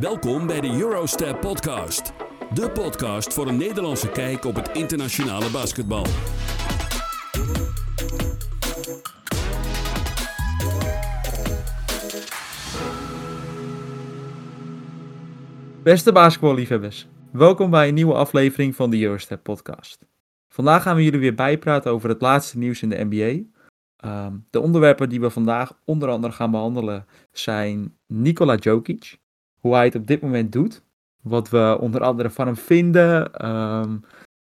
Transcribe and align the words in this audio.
Welkom 0.00 0.46
bij 0.46 0.60
de 0.60 0.68
Eurostep 0.80 1.40
Podcast. 1.40 2.12
De 2.54 2.70
podcast 2.70 3.34
voor 3.34 3.48
een 3.48 3.56
Nederlandse 3.56 4.10
kijk 4.10 4.44
op 4.44 4.54
het 4.54 4.70
internationale 4.72 5.50
basketbal. 5.50 6.06
Beste 15.82 16.12
basketballiefhebbers, 16.12 17.08
welkom 17.32 17.70
bij 17.70 17.88
een 17.88 17.94
nieuwe 17.94 18.14
aflevering 18.14 18.74
van 18.74 18.90
de 18.90 19.00
Eurostep 19.00 19.42
podcast. 19.42 20.06
Vandaag 20.48 20.82
gaan 20.82 20.96
we 20.96 21.04
jullie 21.04 21.20
weer 21.20 21.34
bijpraten 21.34 21.92
over 21.92 22.08
het 22.08 22.20
laatste 22.20 22.58
nieuws 22.58 22.82
in 22.82 22.88
de 22.88 23.04
NBA. 23.08 23.44
Ehm, 23.96 24.36
de 24.50 24.60
onderwerpen 24.60 25.08
die 25.08 25.20
we 25.20 25.30
vandaag 25.30 25.78
onder 25.84 26.08
andere 26.08 26.32
gaan 26.32 26.50
behandelen 26.50 27.06
zijn 27.32 27.96
Nikola 28.06 28.54
Jokic, 28.54 29.18
hoe 29.66 29.74
hij 29.74 29.84
het 29.84 29.94
op 29.94 30.06
dit 30.06 30.20
moment 30.20 30.52
doet, 30.52 30.82
wat 31.22 31.50
we 31.50 31.76
onder 31.80 32.00
andere 32.00 32.30
van 32.30 32.46
hem 32.46 32.56
vinden, 32.56 33.34
ehm, 33.34 33.96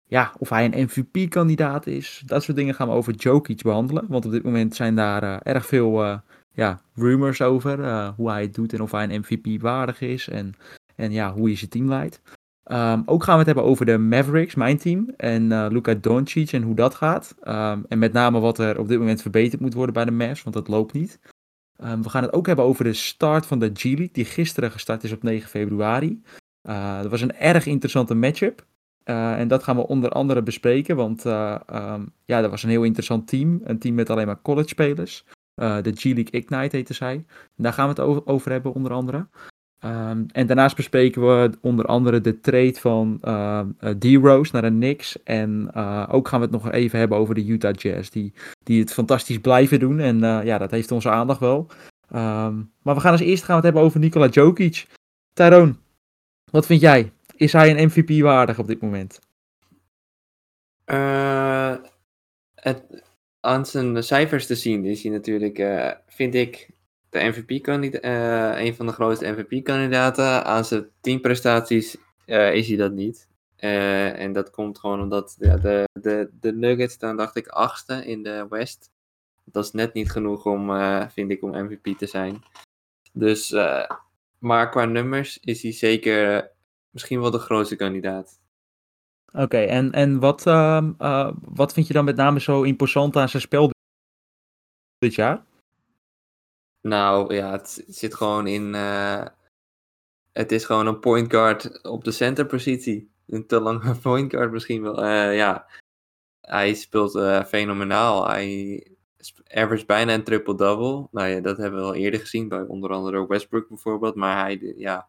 ja, 0.04 0.32
of 0.38 0.48
hij 0.48 0.64
een 0.64 0.84
MVP-kandidaat 0.84 1.86
is. 1.86 2.22
Dat 2.26 2.42
soort 2.42 2.56
dingen 2.56 2.74
gaan 2.74 2.88
we 2.88 2.94
over 2.94 3.14
Jokic 3.14 3.62
behandelen, 3.62 4.04
want 4.08 4.24
op 4.24 4.30
dit 4.30 4.42
moment 4.42 4.74
zijn 4.74 4.94
daar 4.94 5.22
eh, 5.22 5.36
erg 5.42 5.66
veel 5.66 6.04
uh, 6.04 6.18
ja, 6.52 6.80
rumors 6.94 7.42
over, 7.42 7.78
uh, 7.78 8.08
hoe 8.16 8.30
hij 8.30 8.42
het 8.42 8.54
doet 8.54 8.72
en 8.72 8.80
of 8.80 8.90
hij 8.90 9.04
een 9.04 9.20
MVP 9.20 9.62
waardig 9.62 10.00
is 10.00 10.28
en, 10.28 10.54
en 10.96 11.12
ja, 11.12 11.32
hoe 11.32 11.46
hij 11.46 11.56
zijn 11.56 11.70
team 11.70 11.88
leidt. 11.88 12.20
Um, 12.66 13.02
ook 13.06 13.24
gaan 13.24 13.32
we 13.32 13.38
het 13.38 13.46
hebben 13.46 13.64
over 13.64 13.86
de 13.86 13.98
Mavericks, 13.98 14.54
mijn 14.54 14.78
team, 14.78 15.08
en 15.16 15.50
uh, 15.50 15.66
Luka 15.70 15.94
Doncic 15.94 16.52
en 16.52 16.62
hoe 16.62 16.74
dat 16.74 16.94
gaat. 16.94 17.34
Um, 17.44 17.84
en 17.88 17.98
met 17.98 18.12
name 18.12 18.40
wat 18.40 18.58
er 18.58 18.78
op 18.78 18.88
dit 18.88 18.98
moment 18.98 19.22
verbeterd 19.22 19.60
moet 19.60 19.74
worden 19.74 19.94
bij 19.94 20.04
de 20.04 20.10
Mavs, 20.10 20.42
want 20.42 20.54
dat 20.54 20.68
loopt 20.68 20.92
niet. 20.92 21.18
Um, 21.84 22.02
we 22.02 22.08
gaan 22.08 22.22
het 22.22 22.32
ook 22.32 22.46
hebben 22.46 22.64
over 22.64 22.84
de 22.84 22.92
start 22.92 23.46
van 23.46 23.58
de 23.58 23.70
G-League, 23.74 24.08
die 24.12 24.24
gisteren 24.24 24.70
gestart 24.70 25.04
is 25.04 25.12
op 25.12 25.22
9 25.22 25.48
februari. 25.48 26.22
Uh, 26.68 27.02
dat 27.02 27.10
was 27.10 27.20
een 27.20 27.36
erg 27.36 27.66
interessante 27.66 28.14
matchup. 28.14 28.66
Uh, 29.04 29.38
en 29.38 29.48
dat 29.48 29.62
gaan 29.62 29.76
we 29.76 29.86
onder 29.86 30.10
andere 30.10 30.42
bespreken, 30.42 30.96
want 30.96 31.22
ja, 32.24 32.40
dat 32.40 32.50
was 32.50 32.62
een 32.62 32.70
heel 32.70 32.82
interessant 32.82 33.28
team. 33.28 33.60
Een 33.64 33.78
team 33.78 33.94
met 33.94 34.10
alleen 34.10 34.26
maar 34.26 34.42
college 34.42 34.68
spelers. 34.68 35.24
de 35.54 35.92
G-League 35.94 36.30
Ignite 36.30 36.76
heette 36.76 36.94
zij. 36.94 37.24
Daar 37.56 37.72
gaan 37.72 37.94
we 37.94 38.02
het 38.02 38.26
over 38.26 38.50
hebben, 38.50 38.72
onder 38.72 38.92
andere. 38.92 39.26
Um, 39.84 40.26
en 40.32 40.46
daarnaast 40.46 40.76
bespreken 40.76 41.22
we 41.22 41.52
onder 41.60 41.84
andere 41.86 42.20
de 42.20 42.40
trade 42.40 42.74
van 42.74 43.18
uh, 43.24 43.60
D-Rose 43.98 44.50
naar 44.52 44.62
de 44.62 44.68
Knicks. 44.68 45.22
En 45.22 45.70
uh, 45.76 46.08
ook 46.10 46.28
gaan 46.28 46.40
we 46.40 46.46
het 46.46 46.54
nog 46.54 46.70
even 46.70 46.98
hebben 46.98 47.18
over 47.18 47.34
de 47.34 47.46
Utah 47.46 47.74
Jazz, 47.74 48.10
die, 48.10 48.32
die 48.62 48.80
het 48.80 48.92
fantastisch 48.92 49.38
blijven 49.38 49.78
doen. 49.78 49.98
En 49.98 50.16
uh, 50.16 50.44
ja, 50.44 50.58
dat 50.58 50.70
heeft 50.70 50.90
onze 50.90 51.10
aandacht 51.10 51.40
wel. 51.40 51.66
Um, 52.14 52.72
maar 52.82 52.94
we 52.94 53.00
gaan 53.00 53.12
als 53.12 53.20
eerste 53.20 53.46
gaan 53.46 53.60
we 53.60 53.66
het 53.66 53.74
hebben 53.74 53.82
over 53.82 54.00
Nikola 54.00 54.28
Jokic. 54.28 54.86
Tyrone, 55.32 55.74
wat 56.50 56.66
vind 56.66 56.80
jij? 56.80 57.12
Is 57.36 57.52
hij 57.52 57.70
een 57.70 57.86
MVP 57.86 58.22
waardig 58.22 58.58
op 58.58 58.66
dit 58.66 58.80
moment? 58.80 59.18
het, 62.54 63.02
aan 63.40 63.66
zijn 63.66 64.04
cijfers 64.04 64.46
te 64.46 64.54
zien 64.54 64.84
is 64.84 65.02
hij 65.02 65.12
natuurlijk, 65.12 65.62
vind 66.06 66.34
ik, 66.34 66.68
de 67.12 67.20
MVP-kandidaat, 67.20 68.04
uh, 68.04 68.64
een 68.64 68.74
van 68.74 68.86
de 68.86 68.92
grootste 68.92 69.30
MVP-kandidaten. 69.30 70.44
Aan 70.44 70.64
zijn 70.64 70.88
teamprestaties 71.00 71.96
uh, 72.26 72.54
is 72.54 72.68
hij 72.68 72.76
dat 72.76 72.92
niet. 72.92 73.28
Uh, 73.58 74.18
en 74.18 74.32
dat 74.32 74.50
komt 74.50 74.78
gewoon 74.78 75.00
omdat 75.00 75.36
ja, 75.38 75.56
de, 75.56 75.88
de, 75.92 76.30
de 76.40 76.52
Nuggets 76.52 76.94
staan, 76.94 77.16
dacht 77.16 77.36
ik, 77.36 77.46
achtste 77.46 78.06
in 78.06 78.22
de 78.22 78.46
West. 78.48 78.90
Dat 79.44 79.64
is 79.64 79.70
net 79.70 79.92
niet 79.92 80.10
genoeg 80.10 80.46
om, 80.46 80.70
vind 81.10 81.30
ik, 81.30 81.42
om 81.42 81.50
MVP 81.50 81.98
te 81.98 82.06
zijn. 82.06 82.42
Dus, 83.12 83.50
maar 84.38 84.70
qua 84.70 84.84
nummers 84.84 85.38
is 85.38 85.62
hij 85.62 85.72
zeker 85.72 86.50
misschien 86.90 87.20
wel 87.20 87.30
de 87.30 87.38
grootste 87.38 87.76
kandidaat. 87.76 88.40
Oké, 89.32 89.58
en, 89.58 89.92
en 89.92 90.18
wat, 90.18 90.46
ehm, 90.46 90.92
wat 91.40 91.72
vind 91.72 91.86
je 91.86 91.92
dan 91.92 92.04
met 92.04 92.16
name 92.16 92.40
zo 92.40 92.62
imposant 92.62 93.16
aan 93.16 93.28
zijn 93.28 93.42
spel 93.42 93.70
dit 94.98 95.14
jaar? 95.14 95.44
Nou 96.82 97.34
ja, 97.34 97.50
het 97.50 97.84
zit 97.88 98.14
gewoon 98.14 98.46
in. 98.46 98.74
Uh, 98.74 99.26
het 100.32 100.52
is 100.52 100.64
gewoon 100.64 100.86
een 100.86 101.00
point 101.00 101.30
guard 101.30 101.84
op 101.84 102.04
de 102.04 102.10
centerpositie. 102.10 103.10
Een 103.26 103.46
te 103.46 103.60
lange 103.60 103.96
point 104.02 104.32
guard 104.32 104.52
misschien 104.52 104.82
wel. 104.82 105.04
Uh, 105.04 105.36
ja, 105.36 105.66
hij 106.40 106.74
speelt 106.74 107.14
uh, 107.14 107.44
fenomenaal. 107.44 108.28
Hij 108.28 108.86
average 109.46 109.86
bijna 109.86 110.14
een 110.14 110.24
triple-double. 110.24 111.08
Nou 111.10 111.28
ja, 111.28 111.40
dat 111.40 111.56
hebben 111.56 111.80
we 111.80 111.86
al 111.86 111.94
eerder 111.94 112.20
gezien 112.20 112.48
bij 112.48 112.62
onder 112.62 112.90
andere 112.90 113.26
Westbrook 113.26 113.68
bijvoorbeeld. 113.68 114.14
Maar 114.14 114.44
hij, 114.44 114.74
ja, 114.76 115.08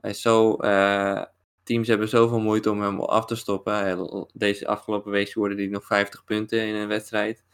hij 0.00 0.14
zo. 0.14 0.56
teams 1.62 1.88
hebben 1.88 2.08
zoveel 2.08 2.40
moeite 2.40 2.70
om 2.70 2.82
hem 2.82 3.00
af 3.00 3.24
te 3.24 3.36
stoppen. 3.36 4.28
Deze 4.32 4.66
afgelopen 4.66 5.10
week 5.10 5.28
scoorde 5.28 5.54
hij 5.54 5.66
nog 5.66 5.86
50 5.86 6.24
punten 6.24 6.66
in 6.66 6.74
een 6.74 6.88
wedstrijd. 6.88 7.44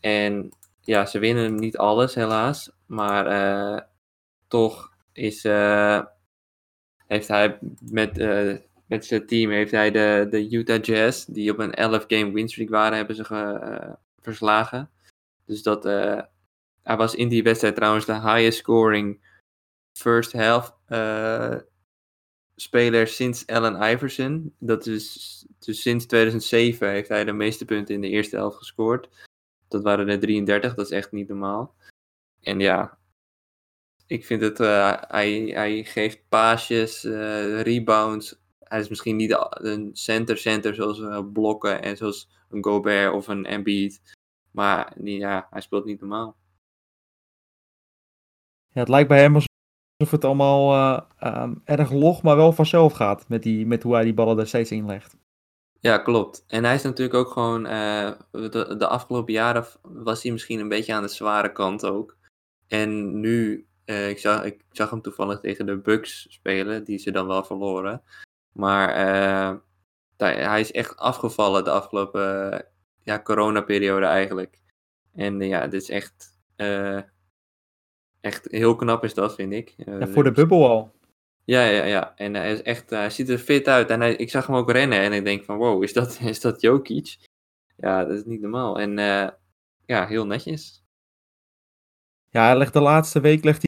En 0.00 0.52
ja, 0.84 1.06
ze 1.06 1.18
winnen 1.18 1.54
niet 1.54 1.76
alles 1.76 2.14
helaas. 2.14 2.70
Maar 2.86 3.26
uh, 3.26 3.80
toch 4.48 4.96
is, 5.12 5.44
uh, 5.44 6.04
heeft 7.06 7.28
hij 7.28 7.58
met, 7.80 8.18
uh, 8.18 8.56
met 8.86 9.04
zijn 9.04 9.26
team 9.26 9.50
heeft 9.50 9.70
hij 9.70 9.90
de, 9.90 10.26
de 10.30 10.50
Utah 10.50 10.82
Jazz, 10.82 11.24
die 11.24 11.50
op 11.50 11.58
een 11.58 11.74
11 11.74 12.04
game 12.06 12.32
winstreak 12.32 12.68
waren, 12.68 12.96
hebben 12.96 13.16
ze 13.16 13.96
verslagen. 14.20 14.90
Dus 15.46 15.62
dat, 15.62 15.84
hij 16.82 16.96
was 16.96 17.14
in 17.14 17.28
die 17.28 17.42
wedstrijd 17.42 17.74
trouwens 17.74 18.06
de 18.06 18.20
highest 18.20 18.58
scoring 18.58 19.30
first 19.92 20.32
half 20.32 20.76
speler 22.56 23.06
sinds 23.06 23.46
Allen 23.46 23.92
Iverson. 23.92 24.54
Dat 24.58 24.86
is 24.86 25.44
dus 25.58 25.82
sinds 25.82 26.06
2007 26.06 26.90
heeft 26.90 27.08
hij 27.08 27.24
de 27.24 27.32
meeste 27.32 27.64
punten 27.64 27.94
in 27.94 28.00
de 28.00 28.08
eerste 28.08 28.36
helft 28.36 28.56
gescoord. 28.56 29.08
Dat 29.72 29.82
waren 29.82 30.08
er 30.08 30.20
33, 30.20 30.74
dat 30.74 30.84
is 30.84 30.90
echt 30.90 31.12
niet 31.12 31.28
normaal. 31.28 31.74
En 32.40 32.60
ja, 32.60 32.98
ik 34.06 34.26
vind 34.26 34.40
het, 34.40 34.60
uh, 34.60 34.92
hij, 35.00 35.40
hij 35.40 35.84
geeft 35.84 36.28
paasjes, 36.28 37.04
uh, 37.04 37.60
rebounds. 37.60 38.40
Hij 38.58 38.80
is 38.80 38.88
misschien 38.88 39.16
niet 39.16 39.50
een 39.52 39.90
center-center 39.92 40.74
zoals 40.74 40.98
uh, 40.98 41.20
Blokken 41.32 41.82
en 41.82 41.96
zoals 41.96 42.30
een 42.48 42.64
Gobert 42.64 43.12
of 43.12 43.28
een 43.28 43.46
Embiid. 43.46 44.00
Maar 44.50 44.92
ja, 45.04 45.46
hij 45.50 45.60
speelt 45.60 45.84
niet 45.84 46.00
normaal. 46.00 46.36
Ja, 48.68 48.80
het 48.80 48.88
lijkt 48.88 49.08
bij 49.08 49.20
hem 49.20 49.34
alsof 49.34 50.10
het 50.10 50.24
allemaal 50.24 50.96
um, 51.20 51.62
erg 51.64 51.92
log, 51.92 52.22
maar 52.22 52.36
wel 52.36 52.52
vanzelf 52.52 52.92
gaat. 52.92 53.28
Met, 53.28 53.42
die, 53.42 53.66
met 53.66 53.82
hoe 53.82 53.94
hij 53.94 54.04
die 54.04 54.14
ballen 54.14 54.38
er 54.38 54.46
steeds 54.46 54.70
inlegt. 54.70 55.16
Ja, 55.82 55.98
klopt. 55.98 56.44
En 56.46 56.64
hij 56.64 56.74
is 56.74 56.82
natuurlijk 56.82 57.16
ook 57.16 57.30
gewoon, 57.30 57.66
uh, 57.66 58.12
de, 58.30 58.74
de, 58.78 58.86
afgelopen 58.86 59.32
jaren 59.32 59.66
was 59.82 60.22
hij 60.22 60.32
misschien 60.32 60.60
een 60.60 60.68
beetje 60.68 60.94
aan 60.94 61.02
de 61.02 61.08
zware 61.08 61.52
kant 61.52 61.84
ook. 61.84 62.16
En 62.68 63.20
nu, 63.20 63.66
uh, 63.86 64.08
ik, 64.08 64.18
zag, 64.18 64.44
ik 64.44 64.64
zag 64.70 64.90
hem 64.90 65.00
toevallig 65.00 65.40
tegen 65.40 65.66
de 65.66 65.76
Bucks 65.76 66.26
spelen, 66.30 66.84
die 66.84 66.98
ze 66.98 67.10
dan 67.10 67.26
wel 67.26 67.44
verloren. 67.44 68.02
Maar 68.52 69.06
uh, 69.06 69.56
hij 70.16 70.60
is 70.60 70.72
echt 70.72 70.96
afgevallen 70.96 71.64
de 71.64 71.70
afgelopen 71.70 72.64
ja, 73.02 73.22
coronaperiode 73.22 74.06
eigenlijk. 74.06 74.58
En 75.14 75.40
ja, 75.40 75.66
dit 75.66 75.82
is 75.82 75.90
echt, 75.90 76.38
echt 78.20 78.50
heel 78.50 78.76
knap 78.76 79.04
is 79.04 79.14
dat, 79.14 79.34
vind 79.34 79.52
ik. 79.52 79.74
ja, 79.76 80.06
voor 80.06 80.24
de 80.24 80.32
bubbel 80.32 80.68
al. 80.68 80.92
Ja, 81.44 81.64
ja, 81.64 81.84
ja. 81.84 82.16
En 82.16 82.34
hij, 82.34 82.52
is 82.52 82.62
echt, 82.62 82.90
hij 82.90 83.10
ziet 83.10 83.28
er 83.28 83.38
fit 83.38 83.68
uit. 83.68 83.90
En 83.90 84.18
ik 84.18 84.30
zag 84.30 84.46
hem 84.46 84.56
ook 84.56 84.70
rennen 84.70 84.98
en 84.98 85.12
ik 85.12 85.24
denk 85.24 85.44
van 85.44 85.56
wow, 85.56 85.82
is 85.82 85.92
dat, 85.92 86.18
is 86.34 86.40
dat 86.40 86.60
Jokic? 86.60 87.16
Ja, 87.76 88.04
dat 88.04 88.16
is 88.16 88.24
niet 88.24 88.40
normaal. 88.40 88.80
En 88.80 88.98
uh, 88.98 89.28
ja, 89.86 90.06
heel 90.06 90.26
netjes. 90.26 90.84
Ja, 92.28 92.46
hij 92.46 92.56
legt 92.56 92.72
de 92.72 92.80
laatste 92.80 93.20
week 93.20 93.44
legt 93.44 93.64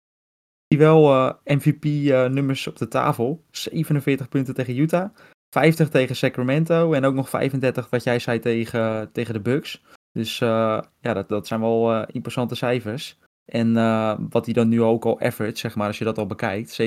hij 0.67 0.79
wel 0.79 1.11
eh, 1.13 1.57
MVP-nummers 1.57 2.67
uh, 2.67 2.73
op 2.73 2.79
de 2.79 2.89
tafel. 2.89 3.45
47 3.51 4.29
punten 4.29 4.55
tegen 4.55 4.77
Utah. 4.77 5.15
50 5.51 5.89
tegen 5.89 6.17
Sacramento. 6.17 6.93
En 6.93 7.05
ook 7.05 7.15
nog 7.15 7.29
35 7.29 7.91
wat 7.91 8.05
jij 8.05 8.19
zei 8.19 8.39
tegen, 8.39 9.13
tegen 9.13 9.35
de 9.35 9.41
Bucks. 9.41 9.83
Dus 10.13 10.39
ja, 10.39 10.83
dat, 11.01 11.29
dat 11.29 11.47
zijn 11.47 11.61
wel 11.61 12.07
imposante 12.07 12.55
cijfers. 12.55 13.19
En 13.45 13.77
uh, 13.77 14.19
wat 14.29 14.45
hij 14.45 14.55
dan 14.55 14.69
nu 14.69 14.83
ook 14.83 15.05
al 15.05 15.21
average, 15.21 15.57
zeg 15.57 15.75
maar, 15.75 15.87
als 15.87 15.99
je 15.99 16.05
dat 16.05 16.19
al 16.19 16.27
bekijkt, 16.27 16.81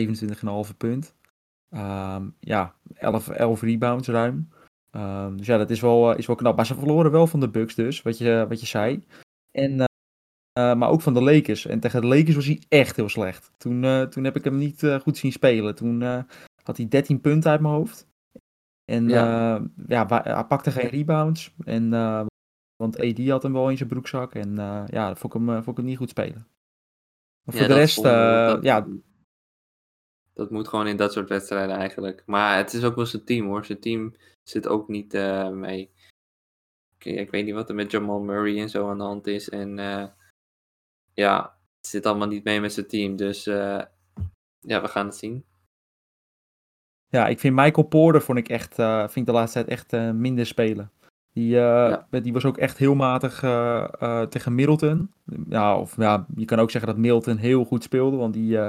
27,5 0.70 0.78
punt. 0.78 1.16
Um, 1.70 2.36
ja, 2.40 2.76
11, 2.94 3.30
11 3.30 3.62
rebounds 3.62 4.08
ruim. 4.08 4.50
Um, 4.92 5.38
dus 5.38 5.48
ja, 5.48 5.58
dat 5.58 5.70
is 5.70 5.82
wel, 5.82 6.12
uh, 6.12 6.18
is 6.18 6.26
wel 6.26 6.36
knap. 6.36 6.56
Maar 6.56 6.66
ze 6.66 6.76
verloren 6.76 7.12
wel 7.12 7.28
van 7.28 7.40
de 7.40 7.50
Bucks 7.50 7.76
dus, 7.76 8.02
wat 8.02 8.18
je, 8.18 8.46
wat 8.50 8.60
je 8.60 8.66
zei. 8.66 9.04
En, 9.52 9.72
uh, 9.80 9.86
maar 10.54 10.90
ook 10.90 11.02
van 11.02 11.14
de 11.14 11.22
Lakers. 11.22 11.66
En 11.66 11.80
tegen 11.80 12.02
de 12.02 12.08
Lakers 12.08 12.36
was 12.36 12.46
hij 12.46 12.62
echt 12.68 12.96
heel 12.96 13.10
slecht. 13.10 13.52
Toen, 13.58 14.10
toen 14.10 14.24
heb 14.24 14.36
ik 14.36 14.44
hem 14.44 14.58
niet 14.58 14.98
goed 15.02 15.18
zien 15.18 15.32
spelen. 15.32 15.76
Toen 15.76 16.02
had 16.64 16.78
hij 16.78 16.88
13 16.88 17.22
punten 17.22 17.52
uit 17.52 17.62
mijn 17.62 17.74
hoofd. 17.74 18.08
En 18.86 19.10
ja, 19.10 19.62
ja 19.88 20.06
hij 20.24 20.46
pakte 20.46 20.72
geen 20.72 20.90
rebounds. 20.90 21.54
En 21.64 21.90
want 22.78 23.00
AD 23.00 23.28
had 23.28 23.44
hem 23.44 23.54
wel 23.54 23.70
in 23.70 23.78
zijn 23.78 23.90
broekzak. 23.90 24.34
En 24.34 24.50
uh, 24.50 24.84
ja, 24.88 25.16
vond 25.16 25.34
ik, 25.34 25.40
hem, 25.40 25.50
uh, 25.50 25.56
vond 25.56 25.68
ik 25.68 25.78
hem 25.78 25.86
niet 25.86 25.98
goed 25.98 26.10
spelen. 26.10 26.48
Maar 27.44 27.56
voor 27.56 27.68
de 27.68 27.74
rest, 27.74 28.04
dat... 28.04 28.64
ja. 28.64 28.88
dat 30.34 30.52
moet 30.52 30.68
gewoon 30.68 30.88
in 30.88 30.98
dat 30.98 31.14
soort 31.14 31.30
wedstrijden 31.30 31.76
eigenlijk. 31.76 32.24
Maar 32.26 32.58
het 32.58 32.74
is 32.74 32.84
ook 32.84 32.96
wel 32.96 33.06
zijn 33.06 33.26
team 33.26 33.48
hoor. 33.48 33.66
Zijn 33.66 33.80
team 33.80 34.16
zit 34.44 34.68
ook 34.68 34.88
niet 34.88 35.14
mee. 35.52 35.92
Okay, 36.96 37.14
ik 37.14 37.32
weet 37.32 37.46
niet 37.46 37.54
wat 37.54 37.70
er 37.70 37.76
met 37.76 37.92
Jamal 37.92 38.20
Murray 38.20 38.60
en 38.60 38.70
zo 38.70 38.90
aan 38.90 38.98
de 38.98 39.04
hand 39.04 39.28
is. 39.28 39.50
En 39.50 39.76
ja, 41.14 41.58
het 41.78 41.88
zit 41.88 42.06
allemaal 42.06 42.28
niet 42.28 42.44
mee 42.44 42.62
met 42.62 42.74
zijn 42.74 42.88
team. 42.88 43.16
Dus 43.16 43.44
ja, 43.44 44.82
we 44.82 44.88
gaan 44.88 45.06
het 45.06 45.16
zien. 45.16 45.46
Ja, 47.08 47.28
ik 47.28 47.40
vind 47.40 47.56
Michael 47.56 47.88
Porter 47.88 48.22
vond 48.22 48.38
ik 48.38 48.50
echt, 48.50 48.76
vind 48.76 49.16
ik 49.16 49.26
de 49.26 49.32
laatste 49.32 49.64
tijd 49.64 49.72
echt 49.72 50.14
minder 50.14 50.46
spelen. 50.46 50.92
Die, 51.38 51.50
ja. 51.50 52.08
die 52.10 52.34
was 52.34 52.46
ook 52.46 52.58
echt 52.58 52.78
heel 52.78 52.96
matig 52.96 53.40
tegen 54.30 54.56
Middleton. 54.56 55.12
Ja, 55.50 55.78
of 55.78 55.98
ja, 55.98 56.26
je 56.36 56.46
kan 56.46 56.60
ook 56.60 56.72
zeggen 56.72 56.92
dat 56.92 57.00
Middleton 57.00 57.38
heel 57.38 57.66
goed 57.66 57.84
speelde, 57.84 58.18
want 58.18 58.34
die, 58.34 58.60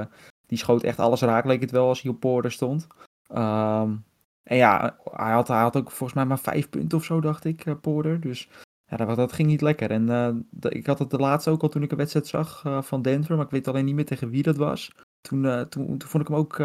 die 0.45 0.57
schoot 0.57 0.83
echt 0.83 0.99
alles 0.99 1.21
raak, 1.21 1.45
leek 1.45 1.61
het 1.61 1.71
wel, 1.71 1.87
als 1.87 2.01
hij 2.01 2.11
op 2.11 2.19
Porter 2.19 2.51
stond. 2.51 2.87
Um, 3.31 4.03
en 4.43 4.57
ja, 4.57 4.97
hij 5.11 5.31
had, 5.31 5.47
hij 5.47 5.61
had 5.61 5.77
ook 5.77 5.91
volgens 5.91 6.13
mij 6.13 6.25
maar 6.25 6.39
vijf 6.39 6.69
punten 6.69 6.97
of 6.97 7.03
zo, 7.03 7.21
dacht 7.21 7.45
ik, 7.45 7.81
Porter. 7.81 8.19
Dus 8.19 8.49
ja, 8.85 8.97
dat, 8.97 9.15
dat, 9.15 9.33
ging 9.33 9.47
niet 9.47 9.61
lekker. 9.61 9.91
En 9.91 10.05
de, 10.49 10.69
ik 10.69 10.85
had 10.85 10.99
het 10.99 11.09
de 11.09 11.17
laatste 11.17 11.49
ook 11.49 11.61
al 11.61 11.69
toen 11.69 11.83
ik 11.83 11.91
een 11.91 11.97
wedstrijd 11.97 12.27
zag 12.27 12.63
van 12.81 13.01
Denver, 13.01 13.35
maar 13.35 13.45
ik 13.45 13.51
weet 13.51 13.67
alleen 13.67 13.85
niet 13.85 13.95
meer 13.95 14.05
tegen 14.05 14.29
wie 14.29 14.43
dat 14.43 14.57
was. 14.57 14.91
Toen, 15.21 15.41
toen, 15.69 15.97
toen, 15.97 16.09
vond 16.09 16.23
ik 16.23 16.29
hem 16.29 16.37
ook 16.37 16.57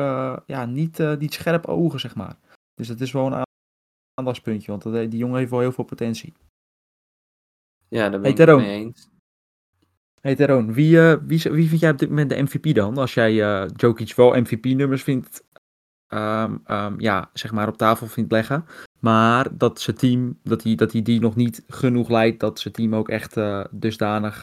ja, 0.46 0.64
niet, 0.66 0.98
niet 1.18 1.34
scherp 1.34 1.66
ogen, 1.66 2.00
zeg 2.00 2.14
maar. 2.14 2.36
Dus 2.74 2.88
dat 2.88 3.00
is 3.00 3.12
wel 3.12 3.26
een 3.26 3.42
aandachtspuntje, 4.14 4.70
want 4.70 4.82
die 4.82 5.18
jongen 5.18 5.38
heeft 5.38 5.50
wel 5.50 5.60
heel 5.60 5.72
veel 5.72 5.84
potentie. 5.84 6.32
Ja, 7.88 8.08
daar 8.08 8.20
ben 8.20 8.30
ik 8.30 8.38
het 8.38 8.56
mee 8.56 8.84
eens. 8.84 9.08
Hey 10.20 10.34
Teron, 10.34 10.72
wie, 10.72 10.96
uh, 10.96 11.16
wie, 11.26 11.42
wie 11.42 11.68
vind 11.68 11.80
jij 11.80 11.90
op 11.90 11.98
dit 11.98 12.08
moment 12.08 12.30
de 12.30 12.42
MVP 12.42 12.74
dan? 12.74 12.98
Als 12.98 13.14
jij 13.14 13.32
uh, 13.32 13.70
Jokic 13.76 14.14
wel 14.14 14.40
MVP-nummers 14.40 15.02
vindt, 15.02 15.44
um, 16.08 16.62
um, 16.66 17.00
ja, 17.00 17.30
zeg 17.32 17.52
maar 17.52 17.68
op 17.68 17.76
tafel 17.76 18.06
vindt 18.06 18.32
leggen. 18.32 18.64
Maar 19.00 19.56
dat 19.56 19.80
zijn 19.80 19.96
team, 19.96 20.38
dat 20.42 20.62
hij 20.62 20.74
dat 20.74 20.92
hij 20.92 21.02
die 21.02 21.20
nog 21.20 21.36
niet 21.36 21.64
genoeg 21.68 22.08
leidt, 22.08 22.40
dat 22.40 22.58
zijn 22.58 22.74
team 22.74 22.94
ook 22.94 23.08
echt 23.08 23.36
uh, 23.36 23.64
dusdanig 23.70 24.42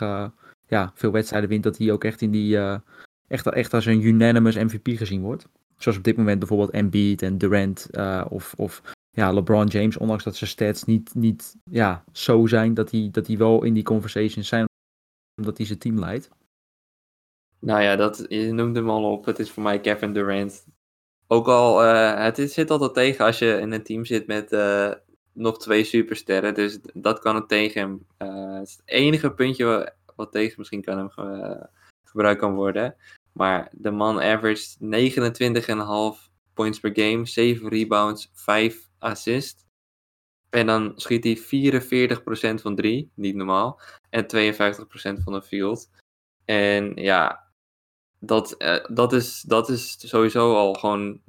ja, 0.68 0.92
veel 0.96 1.12
wedstrijden 1.12 1.50
wint, 1.50 1.64
dat 1.64 1.78
hij 1.78 1.92
ook 1.92 2.04
echt 2.04 2.22
in 2.22 2.32
die, 2.32 2.58
echt, 3.28 3.48
echt 3.48 3.74
als 3.74 3.86
een 3.86 4.06
unanimous 4.06 4.56
MVP 4.56 4.88
gezien 4.98 5.22
wordt. 5.22 5.48
Zoals 5.78 5.98
op 5.98 6.04
dit 6.04 6.18
moment 6.18 6.40
bijvoorbeeld 6.40 6.72
Embiid 6.72 7.22
en 7.22 7.38
Durant 7.38 7.90
of, 8.30 8.54
of 8.58 8.82
ja, 9.12 9.32
LeBron 9.32 9.68
James, 9.68 9.98
ondanks 9.98 10.24
dat 10.24 10.36
zijn 10.36 10.50
stats 10.50 10.84
niet, 10.84 11.16
niet 11.16 11.56
ja, 11.64 12.04
zo 12.12 12.48
zijn, 12.48 12.74
dat 12.74 12.92
hij, 12.92 13.10
dat 13.12 13.28
hij 13.28 13.38
wel 13.38 13.64
in 13.64 13.74
die 13.74 13.84
conversations 13.84 14.48
zijn 14.48 14.66
omdat 15.42 15.58
hij 15.58 15.66
zijn 15.66 15.80
team 15.80 16.00
leidt? 16.00 16.30
Nou 17.60 17.82
ja, 17.82 17.96
dat, 17.96 18.26
je 18.28 18.52
noemde 18.52 18.80
hem 18.80 18.90
al 18.90 19.12
op. 19.12 19.26
Het 19.26 19.40
is 19.40 19.52
voor 19.52 19.64
mij 19.64 19.80
Kevin 19.80 20.14
Durant. 20.14 20.66
Ook 21.28 21.48
al, 21.48 21.84
uh, 21.84 22.24
het 22.24 22.38
is, 22.38 22.54
zit 22.54 22.72
altijd 22.72 22.94
tegen 22.94 23.26
als 23.26 23.40
je 23.40 23.58
in 23.60 23.72
een 23.72 23.84
team 23.84 24.06
zit 24.06 24.28
met 24.28 24.52
uh, 24.52 24.92
nog 25.34 25.60
twee 25.60 25.84
supersterren. 25.84 26.54
Dus 26.54 26.80
dat 26.94 27.20
kan 27.20 27.36
het 27.36 27.48
tegen 27.48 27.82
hem. 27.82 28.06
Uh, 28.18 28.60
het, 28.60 28.70
het 28.70 28.82
enige 28.86 29.34
puntje 29.34 29.66
wat, 29.66 29.94
wat, 30.16 30.32
tegen 30.32 30.56
misschien 30.58 30.82
kan 30.82 30.98
hem 30.98 31.10
ge, 31.10 31.68
gebruikt 32.04 32.40
kan 32.40 32.56
worden. 32.56 32.96
Maar 33.32 33.72
de 33.72 33.92
man 33.92 34.22
averaged 34.22 34.78
29,5 36.26 36.32
points 36.54 36.80
per 36.80 36.92
game, 36.94 37.26
7 37.26 37.70
rebounds, 37.70 38.32
5 38.34 38.91
assists. 39.02 39.66
En 40.50 40.66
dan 40.66 40.94
schiet 40.96 41.24
hij 41.24 41.38
44% 42.58 42.62
van 42.62 42.76
3, 42.76 43.12
niet 43.16 43.36
normaal. 43.36 43.80
En 44.10 44.26
52% 44.26 45.24
van 45.24 45.34
de 45.34 45.42
field. 45.42 45.90
En 46.46 46.96
ja, 46.96 47.52
dat, 48.20 48.56
uh, 48.58 48.86
dat, 48.88 49.14
is, 49.14 49.42
dat 49.42 49.70
is 49.70 50.10
sowieso 50.10 50.56
al 50.56 50.74
gewoon 50.74 51.22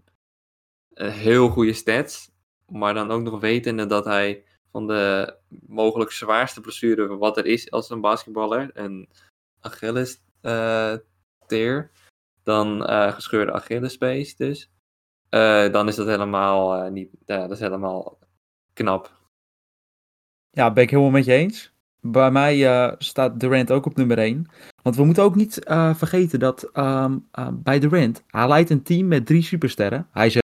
een 0.94 1.10
heel 1.10 1.48
goede 1.48 1.72
stats. 1.72 2.30
Maar 2.66 2.94
dan 2.94 3.10
ook 3.10 3.22
nog 3.22 3.40
wetende 3.40 3.86
dat 3.86 4.04
hij 4.04 4.44
van 4.70 4.86
de 4.86 5.36
mogelijk 5.66 6.10
zwaarste 6.10 6.60
blessure 6.60 7.16
wat 7.16 7.36
er 7.36 7.46
is 7.46 7.70
als 7.70 7.90
een 7.90 8.00
basketballer, 8.00 8.70
een 8.72 9.08
Achilles 9.60 10.22
uh, 10.42 10.94
teer, 11.46 11.90
dan 12.42 12.90
uh, 12.90 13.12
gescheurde 13.12 13.52
Achillespees 13.52 14.36
dus. 14.36 14.70
Dan 15.73 15.88
is 15.88 15.94
dat 15.94 16.06
helemaal 16.06 16.90
niet, 16.90 17.11
dat 17.25 17.50
is 17.50 17.61
helemaal 17.61 18.19
knap. 18.73 19.20
Ja, 20.50 20.73
ben 20.73 20.82
ik 20.82 20.90
helemaal 20.90 21.11
met 21.11 21.25
je 21.25 21.32
eens. 21.32 21.73
Bij 22.00 22.31
mij 22.31 22.56
uh, 22.58 22.93
staat 22.99 23.40
Durant 23.40 23.70
ook 23.70 23.87
op 23.87 23.96
nummer 23.96 24.19
1. 24.19 24.46
Want 24.82 24.96
we 24.96 25.05
moeten 25.05 25.23
ook 25.23 25.34
niet 25.34 25.58
vergeten 25.94 26.38
dat 26.38 26.70
uh, 26.75 27.14
bij 27.52 27.79
Durant, 27.79 28.23
hij 28.26 28.49
leidt 28.49 28.70
een 28.70 28.82
team 28.82 29.08
met 29.08 29.26
drie 29.26 29.43
supersterren. 29.43 30.08
Hij 30.11 30.40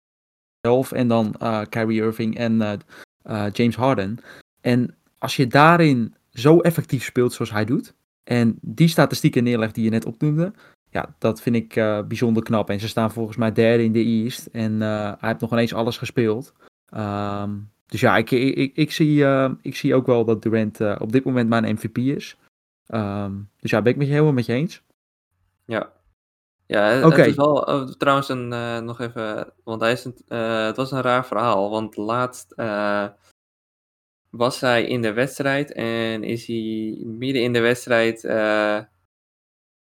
zelf 0.61 0.93
en 0.93 1.09
dan 1.09 1.35
Kyrie 1.69 2.03
Irving 2.03 2.37
en 2.37 2.81
James 3.53 3.77
Harden. 3.77 4.19
En 4.61 4.97
als 5.19 5.37
je 5.37 5.47
daarin 5.47 6.15
zo 6.31 6.61
effectief 6.61 7.05
speelt 7.05 7.33
zoals 7.33 7.51
hij 7.51 7.65
doet, 7.65 7.95
en 8.25 8.59
die 8.61 8.89
statistieken 8.89 9.45
neerlegt 9.45 9.75
die 9.75 9.85
je 9.85 9.91
net 9.91 10.05
opnoemde, 10.05 10.53
ja, 10.97 11.15
dat 11.19 11.41
vind 11.41 11.57
ik 11.57 11.75
bijzonder 12.09 12.43
knap. 12.43 12.71
En 12.71 12.81
ze 12.81 12.89
staan 12.89 13.11
volgens 13.11 13.37
mij 13.37 13.53
derde 13.53 13.85
in 13.85 13.93
de 13.93 14.05
East 14.05 14.47
en 14.47 14.81
hij 14.81 15.17
heeft 15.21 15.41
nog 15.41 15.53
ineens 15.53 15.75
alles 15.75 15.99
gespeeld. 15.99 16.53
Um, 16.97 17.71
dus 17.87 18.01
ja, 18.01 18.17
ik, 18.17 18.31
ik, 18.31 18.77
ik, 18.77 18.93
zie, 18.93 19.19
uh, 19.19 19.51
ik 19.63 19.77
zie 19.77 19.95
ook 19.95 20.07
wel 20.07 20.25
dat 20.25 20.43
Durant 20.43 20.81
op 20.81 21.13
dit 21.13 21.25
moment 21.25 21.49
mijn 21.49 21.75
MVP 21.75 21.99
is. 21.99 22.37
Um, 22.89 23.51
dus 23.61 23.71
ja, 23.71 23.83
ben 23.83 23.93
ik 23.93 23.99
met 23.99 24.07
je 24.07 24.13
helemaal 24.13 24.35
met 24.35 24.47
je 24.47 24.53
eens. 24.53 24.83
Ja. 25.65 25.93
Ja, 26.67 26.83
het, 26.83 27.05
okay. 27.05 27.19
het 27.19 27.29
is 27.29 27.37
wel 27.37 27.57
oh, 27.57 27.89
trouwens 27.89 28.29
een, 28.29 28.49
nog 28.85 29.01
even, 29.01 29.53
want 29.65 29.81
hij 29.81 29.93
is 29.93 30.05
een, 30.05 30.37
het 30.67 30.77
was 30.77 30.93
een 30.93 31.03
raar 31.03 31.27
verhaal, 31.27 31.71
want 31.71 31.97
laatst 31.97 32.55
was 34.31 34.61
hij 34.61 34.85
in 34.85 35.03
de 35.03 35.13
wedstrijd 35.13 35.73
en 35.73 36.23
is 36.23 36.47
hij 36.47 37.03
midden 37.05 37.43
in 37.43 37.53
de 37.53 37.61
wedstrijd 37.61 38.25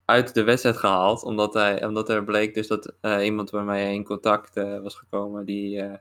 uit 0.05 0.33
de 0.33 0.43
wedstrijd 0.43 0.77
gehaald, 0.77 1.23
omdat, 1.23 1.53
hij, 1.53 1.85
omdat 1.85 2.09
er 2.09 2.23
bleek 2.23 2.53
dus 2.53 2.67
dat 2.67 2.93
iemand 3.21 3.51
bij 3.51 3.63
mij 3.63 3.93
in 3.93 4.03
contact 4.03 4.55
was 4.55 4.95
gekomen 4.95 5.45
die 5.45 5.99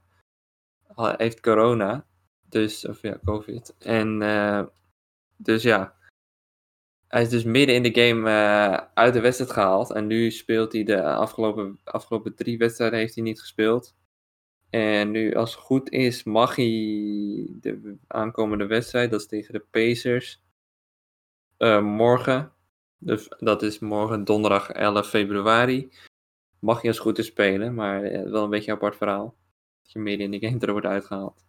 heeft 0.95 1.41
corona. 1.41 2.07
Dus, 2.49 2.87
of 2.87 3.03
ja, 3.03 3.19
COVID. 3.25 3.75
En 3.79 4.19
dus 5.37 5.63
ja. 5.63 5.97
Hij 7.09 7.23
is 7.23 7.29
dus 7.29 7.45
midden 7.45 7.75
in 7.75 7.83
de 7.83 8.01
game 8.01 8.31
uit 8.95 9.15
de 9.15 9.21
wedstrijd 9.21 9.51
gehaald. 9.51 9.91
En 9.91 10.07
nu 10.07 10.31
speelt 10.31 10.73
hij 10.73 10.85
de 10.85 11.03
afgelopen, 11.03 11.81
afgelopen 11.85 12.35
drie 12.35 12.59
wedstrijden 12.59 12.99
heeft 12.99 13.15
hij 13.15 13.25
niet 13.25 13.41
gespeeld. 13.41 13.95
En 14.71 15.11
nu, 15.11 15.35
als 15.35 15.55
het 15.55 15.65
goed 15.65 15.91
is, 15.91 16.25
mag 16.25 16.57
hij 16.57 16.67
de 17.61 17.97
aankomende 18.07 18.67
wedstrijd, 18.67 19.11
dat 19.11 19.21
is 19.21 19.27
tegen 19.27 19.53
de 19.53 19.65
Pacers, 19.71 20.43
morgen, 21.83 22.53
dus 23.05 23.29
dat 23.39 23.63
is 23.63 23.79
morgen 23.79 24.25
donderdag 24.25 24.71
11 24.71 25.09
februari, 25.09 25.91
mag 26.59 26.81
hij 26.81 26.91
als 26.91 26.99
goed 26.99 27.19
is 27.19 27.27
spelen, 27.27 27.75
maar 27.75 28.01
wel 28.31 28.45
een 28.45 28.51
beetje 28.51 28.71
een 28.71 28.77
apart 28.77 28.97
verhaal 28.97 29.35
je 29.93 29.99
midden 29.99 30.33
in 30.33 30.41
de 30.41 30.47
game 30.47 30.59
er 30.59 30.73
wordt 30.73 30.87
uitgehaald. 30.87 31.45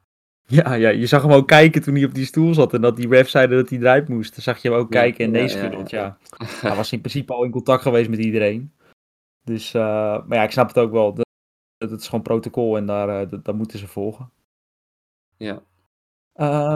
Ja, 0.46 0.74
ja, 0.74 0.90
je 0.90 1.06
zag 1.06 1.22
hem 1.22 1.32
ook 1.32 1.48
kijken 1.48 1.82
toen 1.82 1.96
hij 1.96 2.04
op 2.04 2.14
die 2.14 2.26
stoel 2.26 2.54
zat 2.54 2.74
en 2.74 2.82
dat 2.82 2.96
die 2.96 3.08
ref 3.08 3.30
zeiden 3.30 3.58
dat 3.58 3.70
hij 3.70 3.80
eruit 3.80 4.08
moest. 4.08 4.32
Dan 4.32 4.42
zag 4.42 4.62
je 4.62 4.70
hem 4.70 4.78
ook 4.78 4.92
kijken 4.92 5.26
en 5.26 5.32
nee 5.32 5.48
schudden. 5.48 5.84
Ja, 5.88 6.18
ja, 6.38 6.46
Hij 6.68 6.76
was 6.76 6.92
in 6.92 7.00
principe 7.00 7.34
al 7.34 7.44
in 7.44 7.52
contact 7.52 7.82
geweest 7.82 8.10
met 8.10 8.20
iedereen. 8.20 8.74
Dus, 9.44 9.74
uh, 9.74 9.82
maar 10.28 10.38
ja, 10.38 10.44
ik 10.44 10.52
snap 10.52 10.68
het 10.68 10.78
ook 10.78 10.92
wel. 10.92 11.14
Dat, 11.14 11.26
dat 11.78 11.90
het 11.90 12.00
is 12.00 12.08
gewoon 12.08 12.24
protocol 12.24 12.78
en 12.78 12.86
daar, 12.86 13.22
uh, 13.22 13.30
dat, 13.30 13.46
dat, 13.46 13.56
moeten 13.56 13.80
ze 13.80 13.88
volgen. 13.88 14.32
Ja. 15.38 15.62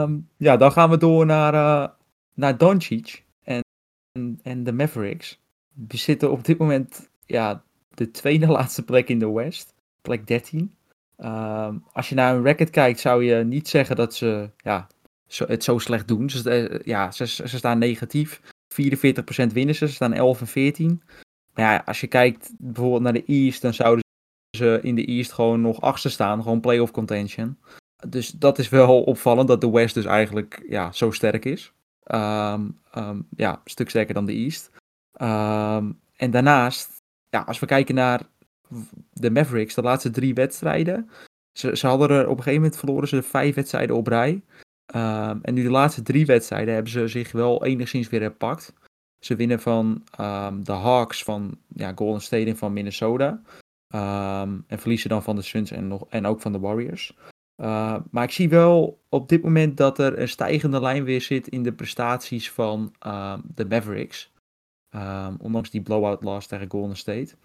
Um, 0.02 0.28
ja, 0.36 0.56
dan 0.56 0.72
gaan 0.72 0.90
we 0.90 0.96
door 0.96 1.26
naar, 1.26 1.54
uh, 1.54 1.88
naar 2.34 2.58
Doncic 2.58 3.24
en, 4.12 4.40
en, 4.42 4.64
de 4.64 4.72
Mavericks. 4.72 5.40
We 5.88 5.96
zitten 5.96 6.30
op 6.30 6.44
dit 6.44 6.58
moment 6.58 7.10
ja, 7.26 7.64
de 7.94 8.10
tweede 8.10 8.46
laatste 8.56 8.84
plek 8.84 9.08
in 9.08 9.18
de 9.18 9.30
West. 9.30 9.74
Plek 10.02 10.26
13. 10.26 10.74
Um, 11.18 11.84
als 11.92 12.08
je 12.08 12.14
naar 12.14 12.34
hun 12.34 12.42
record 12.42 12.70
kijkt, 12.70 13.00
zou 13.00 13.24
je 13.24 13.44
niet 13.44 13.68
zeggen 13.68 13.96
dat 13.96 14.14
ze 14.14 14.50
ja, 14.56 14.86
zo, 15.26 15.44
het 15.46 15.64
zo 15.64 15.78
slecht 15.78 16.08
doen. 16.08 16.30
Ze, 16.30 16.70
uh, 16.70 16.78
ja, 16.84 17.10
ze, 17.10 17.26
ze 17.26 17.48
staan 17.48 17.78
negatief. 17.78 18.40
44% 18.40 18.46
winnen 19.52 19.74
ze, 19.74 19.86
ze 19.88 19.94
staan 19.94 20.12
11 20.12 20.40
en 20.40 20.46
14. 20.46 21.02
Maar 21.54 21.72
ja, 21.72 21.82
als 21.84 22.00
je 22.00 22.06
kijkt 22.06 22.52
bijvoorbeeld 22.58 23.02
naar 23.02 23.12
de 23.12 23.24
East, 23.24 23.62
dan 23.62 23.74
zouden 23.74 24.04
ze 24.56 24.78
in 24.82 24.94
de 24.94 25.04
East 25.04 25.32
gewoon 25.32 25.60
nog 25.60 25.80
achtste 25.80 26.08
staan. 26.08 26.42
Gewoon 26.42 26.60
playoff 26.60 26.90
contention. 26.90 27.58
Dus 28.08 28.30
dat 28.30 28.58
is 28.58 28.68
wel 28.68 29.02
opvallend 29.02 29.48
dat 29.48 29.60
de 29.60 29.70
West 29.70 29.94
dus 29.94 30.04
eigenlijk 30.04 30.64
ja, 30.68 30.92
zo 30.92 31.10
sterk 31.10 31.44
is. 31.44 31.72
Um, 32.14 32.80
um, 32.94 33.26
ja, 33.36 33.52
een 33.52 33.70
stuk 33.70 33.88
sterker 33.88 34.14
dan 34.14 34.26
de 34.26 34.32
East. 34.32 34.70
en 36.16 36.30
daarnaast, 36.30 37.02
ja, 37.30 37.40
als 37.40 37.58
we 37.58 37.66
kijken 37.66 37.94
naar 37.94 38.20
de 39.12 39.30
Mavericks, 39.30 39.74
de 39.74 39.82
laatste 39.82 40.10
drie 40.10 40.34
wedstrijden. 40.34 41.10
Ze, 41.52 41.76
ze 41.76 41.86
hadden 41.86 42.10
er 42.10 42.22
op 42.24 42.36
een 42.36 42.42
gegeven 42.42 42.62
moment 42.62 42.78
verloren 42.78 43.08
ze 43.08 43.22
vijf 43.22 43.54
wedstrijden 43.54 43.96
op 43.96 44.06
rij. 44.06 44.42
En 45.42 45.54
nu 45.54 45.62
de 45.62 45.70
laatste 45.70 46.02
drie 46.02 46.26
wedstrijden 46.26 46.74
hebben 46.74 46.92
ze 46.92 47.08
zich 47.08 47.32
wel 47.32 47.64
enigszins 47.64 48.08
weer 48.08 48.20
herpakt. 48.20 48.72
Ze 49.18 49.36
winnen 49.36 49.60
van 49.60 50.04
de 50.62 50.72
Hawks 50.72 51.22
van 51.22 51.58
ja, 51.68 51.92
Golden 51.94 52.22
State 52.22 52.46
en 52.46 52.56
van 52.56 52.72
Minnesota. 52.72 53.42
Ehm, 53.88 54.58
en 54.66 54.78
verliezen 54.78 55.08
dan 55.08 55.22
van 55.22 55.36
de 55.36 55.42
Suns 55.42 55.70
en, 55.70 55.88
nog, 55.88 56.06
en 56.08 56.26
ook 56.26 56.40
van 56.40 56.52
de 56.52 56.58
Warriors. 56.58 57.16
Uh, 57.60 57.96
maar 58.10 58.24
ik 58.24 58.30
zie 58.30 58.48
wel 58.48 59.02
op 59.08 59.28
dit 59.28 59.42
moment 59.42 59.76
dat 59.76 59.98
er 59.98 60.18
een 60.18 60.28
stijgende 60.28 60.80
lijn 60.80 61.04
weer 61.04 61.20
zit 61.20 61.48
in 61.48 61.62
de 61.62 61.72
prestaties 61.72 62.50
van 62.50 62.94
uh, 63.06 63.38
de 63.54 63.66
Mavericks. 63.66 64.32
Um, 64.90 65.36
ondanks 65.40 65.70
die 65.70 65.82
blowout 65.82 66.22
loss 66.22 66.46
tegen 66.46 66.70
Golden 66.70 66.96
State. 66.96 67.36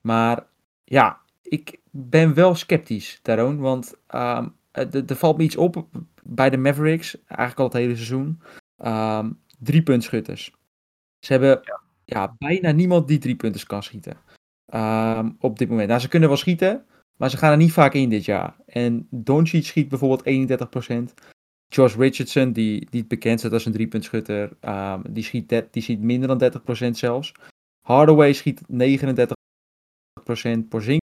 Maar 0.00 0.46
ja, 0.84 1.20
ik 1.42 1.80
ben 1.90 2.34
wel 2.34 2.54
sceptisch, 2.54 3.20
Taron. 3.22 3.58
Want 3.58 3.94
um, 4.14 4.56
er 4.72 5.16
valt 5.16 5.36
me 5.36 5.42
iets 5.42 5.56
op 5.56 5.86
bij 6.22 6.50
de 6.50 6.56
Mavericks, 6.56 7.24
eigenlijk 7.24 7.58
al 7.58 7.64
het 7.64 7.74
hele 7.74 7.94
seizoen. 7.94 8.42
Um, 8.84 9.40
drie 9.58 9.82
puntschutters. 9.82 10.52
Ze 11.18 11.32
hebben 11.32 11.60
ja. 11.62 11.80
ja. 12.04 12.34
bijna 12.38 12.70
niemand 12.70 13.08
die 13.08 13.18
drie 13.18 13.36
punten 13.36 13.66
kan 13.66 13.82
schieten. 13.82 14.16
Op 15.38 15.58
dit 15.58 15.68
moment. 15.68 15.88
Nou, 15.88 16.00
ze 16.00 16.08
kunnen 16.08 16.28
wel 16.28 16.38
schieten, 16.38 16.86
maar 17.18 17.30
ze 17.30 17.36
gaan 17.36 17.50
er 17.50 17.56
niet 17.56 17.72
vaak 17.72 17.94
in 17.94 18.08
dit 18.08 18.24
jaar. 18.24 18.56
En 18.66 19.06
Doncic 19.10 19.64
schiet 19.64 19.88
bijvoorbeeld 19.88 20.50
31%. 21.10 21.14
Josh 21.68 21.96
Richardson, 21.96 22.52
die, 22.52 22.86
die 22.90 23.04
bekend 23.04 23.38
staat 23.38 23.52
als 23.52 23.66
een 23.66 23.72
driepuntschutter, 23.72 24.50
um, 24.60 25.02
die, 25.10 25.24
schiet 25.24 25.66
die 25.70 25.82
schiet 25.82 26.00
minder 26.00 26.38
dan 26.38 26.52
30% 26.88 26.90
zelfs. 26.90 27.32
Hardaway 27.80 28.32
schiet 28.32 28.60
39%. 28.62 28.66
Porzingis 30.68 31.00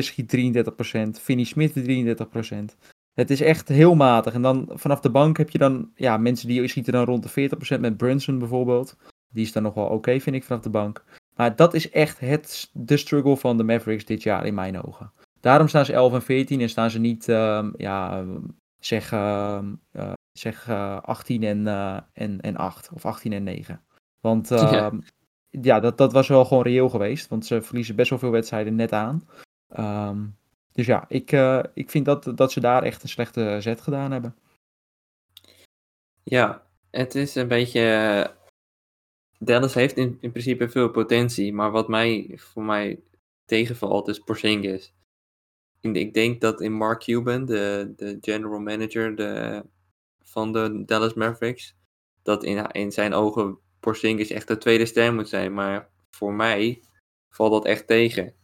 schiet 0.00 0.36
33%. 0.36 1.20
Finney 1.20 1.44
Smith 1.44 1.72
33%. 1.72 2.76
Het 3.14 3.30
is 3.30 3.40
echt 3.40 3.68
heel 3.68 3.94
matig. 3.94 4.34
En 4.34 4.42
dan 4.42 4.70
vanaf 4.72 5.00
de 5.00 5.10
bank 5.10 5.36
heb 5.36 5.50
je 5.50 5.58
dan 5.58 5.90
ja, 5.94 6.16
mensen 6.16 6.48
die 6.48 6.68
schieten 6.68 6.92
dan 6.92 7.04
rond 7.04 7.34
de 7.34 7.50
40% 7.76 7.80
met 7.80 7.96
Brunson 7.96 8.38
bijvoorbeeld. 8.38 8.96
Die 9.28 9.44
is 9.44 9.52
dan 9.52 9.62
nog 9.62 9.74
wel 9.74 9.86
oké, 9.86 10.20
vind 10.20 10.36
ik, 10.36 10.44
vanaf 10.44 10.62
de 10.62 10.70
bank. 10.70 11.04
Maar 11.34 11.56
dat 11.56 11.74
is 11.74 11.90
echt 11.90 12.20
het, 12.20 12.70
de 12.72 12.96
struggle 12.96 13.36
van 13.36 13.56
de 13.56 13.64
Mavericks 13.64 14.04
dit 14.04 14.22
jaar 14.22 14.46
in 14.46 14.54
mijn 14.54 14.82
ogen. 14.82 15.12
Daarom 15.40 15.68
staan 15.68 15.84
ze 15.84 15.92
11 15.92 16.12
en 16.12 16.22
14 16.22 16.60
en 16.60 16.68
staan 16.68 16.90
ze 16.90 16.98
niet, 16.98 17.28
uh, 17.28 17.68
ja, 17.76 18.24
zeg, 18.78 19.12
uh, 19.12 19.62
zeg 20.32 20.70
18 20.70 21.42
en, 21.42 21.66
uh, 21.66 21.98
en, 22.12 22.40
en 22.40 22.56
8 22.56 22.90
of 22.92 23.04
18 23.06 23.32
en 23.32 23.42
9. 23.42 23.80
Want 24.20 24.48
ja, 24.48 24.72
ehm, 24.72 25.00
ja 25.50 25.80
dat, 25.80 25.98
dat 25.98 26.12
was 26.12 26.28
wel 26.28 26.44
gewoon 26.44 26.62
reëel 26.62 26.88
geweest. 26.88 27.28
Want 27.28 27.46
ze 27.46 27.62
verliezen 27.62 27.96
best 27.96 28.10
wel 28.10 28.18
veel 28.18 28.30
wedstrijden 28.30 28.74
net 28.74 28.92
aan. 28.92 29.28
Um, 29.78 30.36
dus 30.72 30.86
ja, 30.86 31.04
ik, 31.08 31.32
ik 31.74 31.90
vind 31.90 32.04
dat, 32.04 32.32
dat 32.34 32.52
ze 32.52 32.60
daar 32.60 32.82
echt 32.82 33.02
een 33.02 33.08
slechte 33.08 33.56
zet 33.60 33.80
gedaan 33.80 34.10
hebben. 34.12 34.36
Ja, 36.22 36.62
het 36.90 37.14
is 37.14 37.34
een 37.34 37.48
beetje. 37.48 37.80
Dallas 39.38 39.74
heeft 39.74 39.96
in, 39.96 40.18
in 40.20 40.30
principe 40.30 40.68
veel 40.68 40.90
potentie, 40.90 41.52
maar 41.52 41.70
wat 41.70 41.88
mij 41.88 42.32
voor 42.34 42.64
mij 42.64 43.00
tegenvalt 43.44 44.08
is 44.08 44.18
Porzingis. 44.18 44.94
Ik 45.80 46.14
denk 46.14 46.40
dat 46.40 46.60
in 46.60 46.72
Mark 46.72 47.00
Cuban, 47.00 47.44
de, 47.44 47.92
de 47.96 48.18
general 48.20 48.60
manager 48.60 49.16
de, 49.16 49.64
van 50.22 50.52
de 50.52 50.82
Dallas 50.86 51.14
Mavericks, 51.14 51.76
dat 52.22 52.44
in, 52.44 52.70
in 52.70 52.92
zijn 52.92 53.14
ogen 53.14 53.58
Porzingis 53.80 54.30
echt 54.30 54.48
de 54.48 54.58
tweede 54.58 54.86
ster 54.86 55.14
moet 55.14 55.28
zijn. 55.28 55.54
Maar 55.54 55.90
voor 56.10 56.32
mij 56.32 56.82
valt 57.28 57.52
dat 57.52 57.64
echt 57.64 57.86
tegen 57.86 58.34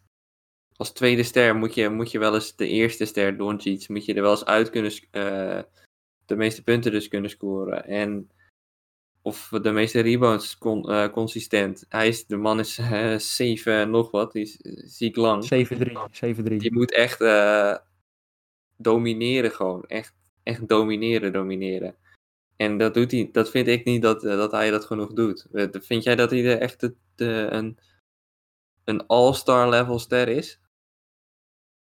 als 0.80 0.92
tweede 0.92 1.22
ster 1.22 1.56
moet 1.56 1.74
je, 1.74 1.88
moet 1.88 2.10
je 2.10 2.18
wel 2.18 2.34
eens 2.34 2.56
de 2.56 2.68
eerste 2.68 3.04
ster 3.04 3.36
Doncic, 3.36 3.88
moet 3.88 4.04
je 4.04 4.14
er 4.14 4.22
wel 4.22 4.30
eens 4.30 4.44
uit 4.44 4.70
kunnen, 4.70 4.92
uh, 5.12 5.62
de 6.26 6.36
meeste 6.36 6.62
punten 6.62 6.92
dus 6.92 7.08
kunnen 7.08 7.30
scoren. 7.30 7.84
En 7.84 8.30
of 9.22 9.48
de 9.62 9.70
meeste 9.70 10.00
rebounds 10.00 10.58
con, 10.58 10.90
uh, 10.90 11.08
consistent. 11.08 11.84
Hij 11.88 12.08
is, 12.08 12.26
de 12.26 12.36
man 12.36 12.58
is 12.58 12.78
uh, 12.78 13.18
7 13.18 13.90
nog 13.90 14.10
wat, 14.10 14.32
die 14.32 14.42
is 14.42 14.56
ziek 14.96 15.16
lang. 15.16 15.44
7-3. 15.44 15.48
Je 16.56 16.72
moet 16.72 16.92
echt 16.94 17.18
domineren 18.76 19.50
gewoon, 19.50 19.84
echt, 19.86 20.14
echt 20.42 20.68
domineren, 20.68 21.32
domineren. 21.32 21.94
En 22.56 22.78
dat, 22.78 22.94
doet 22.94 23.10
hij, 23.10 23.28
dat 23.32 23.50
vind 23.50 23.66
ik 23.66 23.84
niet 23.84 24.02
dat, 24.02 24.20
dat 24.20 24.52
hij 24.52 24.70
dat 24.70 24.84
genoeg 24.84 25.12
doet. 25.12 25.46
Vind 25.72 26.02
jij 26.02 26.16
dat 26.16 26.30
hij 26.30 26.44
er 26.44 26.58
echt 26.58 26.80
de, 26.80 26.94
de, 27.14 27.48
een, 27.50 27.78
een 28.84 29.06
all-star 29.06 29.68
level 29.68 29.98
ster 29.98 30.28
is? 30.28 30.60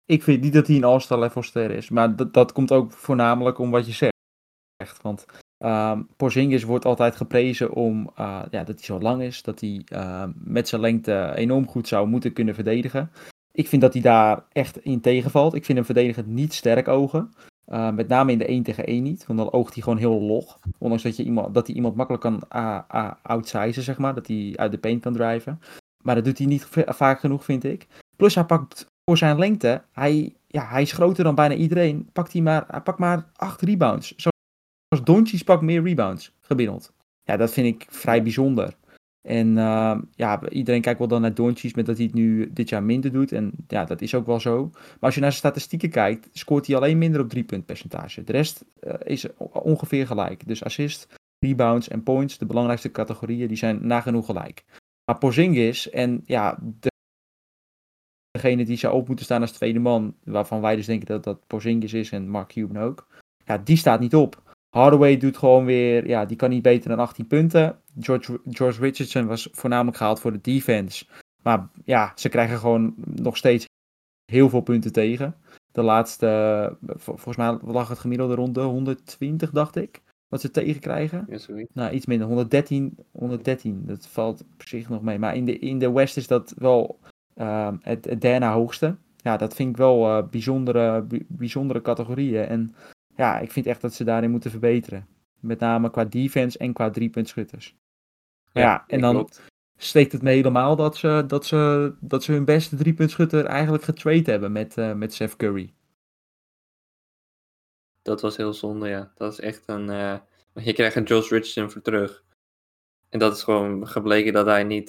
ik 0.08 0.22
vind 0.22 0.42
niet 0.42 0.52
dat 0.52 0.66
hij 0.66 0.76
een 0.76 0.84
all-star 0.84 1.18
level 1.18 1.42
ster 1.42 1.70
is. 1.70 1.88
Maar 1.90 2.16
dat, 2.16 2.34
dat 2.34 2.52
komt 2.52 2.72
ook 2.72 2.92
voornamelijk 2.92 3.58
om 3.58 3.70
wat 3.70 3.86
je 3.86 3.92
zegt. 3.92 5.02
Want 5.02 5.26
um, 5.58 6.08
Porzingis 6.16 6.62
wordt 6.62 6.84
altijd 6.84 7.16
geprezen 7.16 7.72
om 7.72 8.10
uh, 8.18 8.42
ja, 8.50 8.64
dat 8.64 8.76
hij 8.76 8.84
zo 8.84 9.00
lang 9.00 9.22
is. 9.22 9.42
Dat 9.42 9.60
hij 9.60 9.82
uh, 9.92 10.24
met 10.34 10.68
zijn 10.68 10.80
lengte 10.80 11.32
enorm 11.34 11.68
goed 11.68 11.88
zou 11.88 12.08
moeten 12.08 12.32
kunnen 12.32 12.54
verdedigen. 12.54 13.10
Ik 13.52 13.68
vind 13.68 13.82
dat 13.82 13.92
hij 13.92 14.02
daar 14.02 14.44
echt 14.52 14.84
in 14.84 15.00
tegenvalt. 15.00 15.54
Ik 15.54 15.64
vind 15.64 15.78
hem 15.78 15.86
verdedigend 15.86 16.26
niet 16.26 16.54
sterk 16.54 16.88
ogen. 16.88 17.32
Uh, 17.66 17.90
met 17.90 18.08
name 18.08 18.32
in 18.32 18.38
de 18.38 18.46
1 18.46 18.62
tegen 18.62 18.86
1 18.86 19.02
niet. 19.02 19.26
Want 19.26 19.38
dan 19.38 19.52
oogt 19.52 19.74
hij 19.74 19.82
gewoon 19.82 19.98
heel 19.98 20.20
log. 20.20 20.58
Ondanks 20.78 21.02
dat, 21.02 21.16
je 21.16 21.24
iemand, 21.24 21.54
dat 21.54 21.66
hij 21.66 21.76
iemand 21.76 21.94
makkelijk 21.94 22.22
kan 22.22 22.42
uh, 22.56 23.10
outsizen, 23.22 23.82
zeg 23.82 23.98
maar. 23.98 24.14
Dat 24.14 24.26
hij 24.26 24.52
uit 24.56 24.70
de 24.70 24.78
paint 24.78 25.02
kan 25.02 25.12
drijven. 25.12 25.60
Maar 26.02 26.14
dat 26.14 26.24
doet 26.24 26.38
hij 26.38 26.46
niet 26.46 26.66
vaak 26.86 27.20
genoeg, 27.20 27.44
vind 27.44 27.64
ik. 27.64 27.86
Plus 28.16 28.34
hij 28.34 28.44
pakt 28.44 28.86
voor 29.04 29.18
zijn 29.18 29.38
lengte, 29.38 29.82
hij, 29.92 30.34
ja, 30.46 30.66
hij 30.66 30.82
is 30.82 30.92
groter 30.92 31.24
dan 31.24 31.34
bijna 31.34 31.54
iedereen, 31.54 32.08
pakt 32.12 32.32
hij 32.32 32.42
maar, 32.42 32.64
hij 32.68 32.80
pakt 32.80 32.98
maar 32.98 33.30
acht 33.36 33.60
rebounds. 33.62 34.14
Zoals 34.88 35.04
Doncic 35.04 35.44
pakt 35.44 35.62
meer 35.62 35.82
rebounds, 35.82 36.32
gemiddeld. 36.40 36.92
Ja, 37.22 37.36
dat 37.36 37.52
vind 37.52 37.66
ik 37.66 37.86
vrij 37.90 38.22
bijzonder. 38.22 38.76
En 39.28 39.48
uh, 39.56 39.98
ja, 40.14 40.48
iedereen 40.48 40.80
kijkt 40.80 40.98
wel 40.98 41.08
dan 41.08 41.20
naar 41.20 41.34
Doncic 41.34 41.76
met 41.76 41.86
dat 41.86 41.96
hij 41.96 42.06
het 42.06 42.14
nu 42.14 42.52
dit 42.52 42.68
jaar 42.68 42.82
minder 42.82 43.12
doet. 43.12 43.32
En 43.32 43.52
ja, 43.66 43.84
dat 43.84 44.00
is 44.00 44.14
ook 44.14 44.26
wel 44.26 44.40
zo. 44.40 44.70
Maar 44.72 44.96
als 45.00 45.14
je 45.14 45.20
naar 45.20 45.32
zijn 45.32 45.42
statistieken 45.42 45.90
kijkt, 45.90 46.28
scoort 46.32 46.66
hij 46.66 46.76
alleen 46.76 46.98
minder 46.98 47.20
op 47.20 47.28
drie 47.28 47.44
punt 47.44 47.66
percentage. 47.66 48.24
De 48.24 48.32
rest 48.32 48.64
uh, 48.80 48.94
is 49.04 49.26
ongeveer 49.36 50.06
gelijk. 50.06 50.46
Dus 50.46 50.64
assist, 50.64 51.14
rebounds 51.38 51.88
en 51.88 52.02
points, 52.02 52.38
de 52.38 52.46
belangrijkste 52.46 52.90
categorieën, 52.90 53.48
die 53.48 53.56
zijn 53.56 53.86
nagenoeg 53.86 54.26
gelijk. 54.26 54.64
Maar 55.04 55.18
Porzingis 55.18 55.90
en 55.90 56.22
ja, 56.24 56.58
de 56.80 56.90
degene 58.30 58.64
die 58.64 58.76
zou 58.76 58.94
op 58.94 59.06
moeten 59.06 59.24
staan 59.24 59.40
als 59.40 59.52
tweede 59.52 59.78
man, 59.78 60.14
waarvan 60.24 60.60
wij 60.60 60.76
dus 60.76 60.86
denken 60.86 61.06
dat 61.06 61.24
dat 61.24 61.46
Porzingis 61.46 61.92
is 61.92 62.10
en 62.12 62.28
Mark 62.28 62.48
Cuban 62.48 62.82
ook, 62.82 63.06
ja, 63.44 63.58
die 63.58 63.76
staat 63.76 64.00
niet 64.00 64.14
op. 64.14 64.47
Hardaway 64.68 65.16
doet 65.16 65.36
gewoon 65.36 65.64
weer, 65.64 66.06
ja, 66.06 66.24
die 66.24 66.36
kan 66.36 66.50
niet 66.50 66.62
beter 66.62 66.88
dan 66.88 66.98
18 66.98 67.26
punten. 67.26 67.80
George, 68.00 68.40
George 68.44 68.80
Richardson 68.80 69.26
was 69.26 69.48
voornamelijk 69.52 69.96
gehaald 69.96 70.20
voor 70.20 70.32
de 70.32 70.40
defense. 70.40 71.06
Maar 71.42 71.68
ja, 71.84 72.12
ze 72.14 72.28
krijgen 72.28 72.58
gewoon 72.58 72.94
nog 72.96 73.36
steeds 73.36 73.66
heel 74.24 74.48
veel 74.48 74.60
punten 74.60 74.92
tegen. 74.92 75.34
De 75.72 75.82
laatste, 75.82 76.76
volgens 76.96 77.36
mij 77.36 77.58
lag 77.62 77.88
het 77.88 77.98
gemiddelde 77.98 78.34
rond 78.34 78.54
de 78.54 78.60
120, 78.60 79.50
dacht 79.50 79.76
ik. 79.76 80.02
Wat 80.28 80.40
ze 80.40 80.50
tegenkrijgen. 80.50 81.26
Ja, 81.28 81.64
nou, 81.72 81.92
iets 81.92 82.06
minder. 82.06 82.26
113, 82.26 82.98
113. 83.12 83.82
Dat 83.86 84.06
valt 84.06 84.40
op 84.40 84.62
zich 84.68 84.88
nog 84.88 85.02
mee. 85.02 85.18
Maar 85.18 85.36
in 85.36 85.44
de, 85.44 85.58
in 85.58 85.78
de 85.78 85.92
West 85.92 86.16
is 86.16 86.26
dat 86.26 86.54
wel 86.56 86.98
uh, 87.36 87.72
het, 87.80 88.04
het 88.04 88.20
derde 88.20 88.46
hoogste. 88.46 88.96
Ja, 89.16 89.36
dat 89.36 89.54
vind 89.54 89.70
ik 89.70 89.76
wel 89.76 90.18
uh, 90.18 90.28
bijzondere, 90.28 91.06
bijzondere 91.28 91.82
categorieën. 91.82 92.46
En 92.46 92.74
ja, 93.18 93.38
ik 93.38 93.52
vind 93.52 93.66
echt 93.66 93.80
dat 93.80 93.94
ze 93.94 94.04
daarin 94.04 94.30
moeten 94.30 94.50
verbeteren. 94.50 95.06
Met 95.40 95.60
name 95.60 95.90
qua 95.90 96.04
defense 96.04 96.58
en 96.58 96.72
qua 96.72 96.90
driepuntschutters. 96.90 97.76
Ja, 98.52 98.60
ja 98.60 98.84
en 98.86 99.00
dan 99.00 99.14
klopt. 99.14 99.42
steekt 99.76 100.12
het 100.12 100.22
me 100.22 100.30
helemaal 100.30 100.76
dat 100.76 100.96
ze, 100.96 101.24
dat 101.26 101.46
ze, 101.46 101.94
dat 102.00 102.22
ze 102.22 102.32
hun 102.32 102.44
beste 102.44 102.76
driepuntschutter 102.76 103.44
eigenlijk 103.44 103.84
getrade 103.84 104.30
hebben 104.30 104.52
met, 104.52 104.76
uh, 104.76 104.92
met 104.92 105.14
Seth 105.14 105.36
Curry. 105.36 105.74
Dat 108.02 108.20
was 108.20 108.36
heel 108.36 108.54
zonde, 108.54 108.88
ja. 108.88 109.12
Dat 109.14 109.32
is 109.32 109.40
echt 109.40 109.62
een... 109.66 109.88
Uh, 109.88 110.16
je 110.52 110.72
krijgt 110.72 110.96
een 110.96 111.04
Josh 111.04 111.30
Richardson 111.30 111.70
voor 111.70 111.82
terug. 111.82 112.24
En 113.08 113.18
dat 113.18 113.36
is 113.36 113.42
gewoon 113.42 113.88
gebleken 113.88 114.32
dat 114.32 114.46
hij 114.46 114.64
niet 114.64 114.88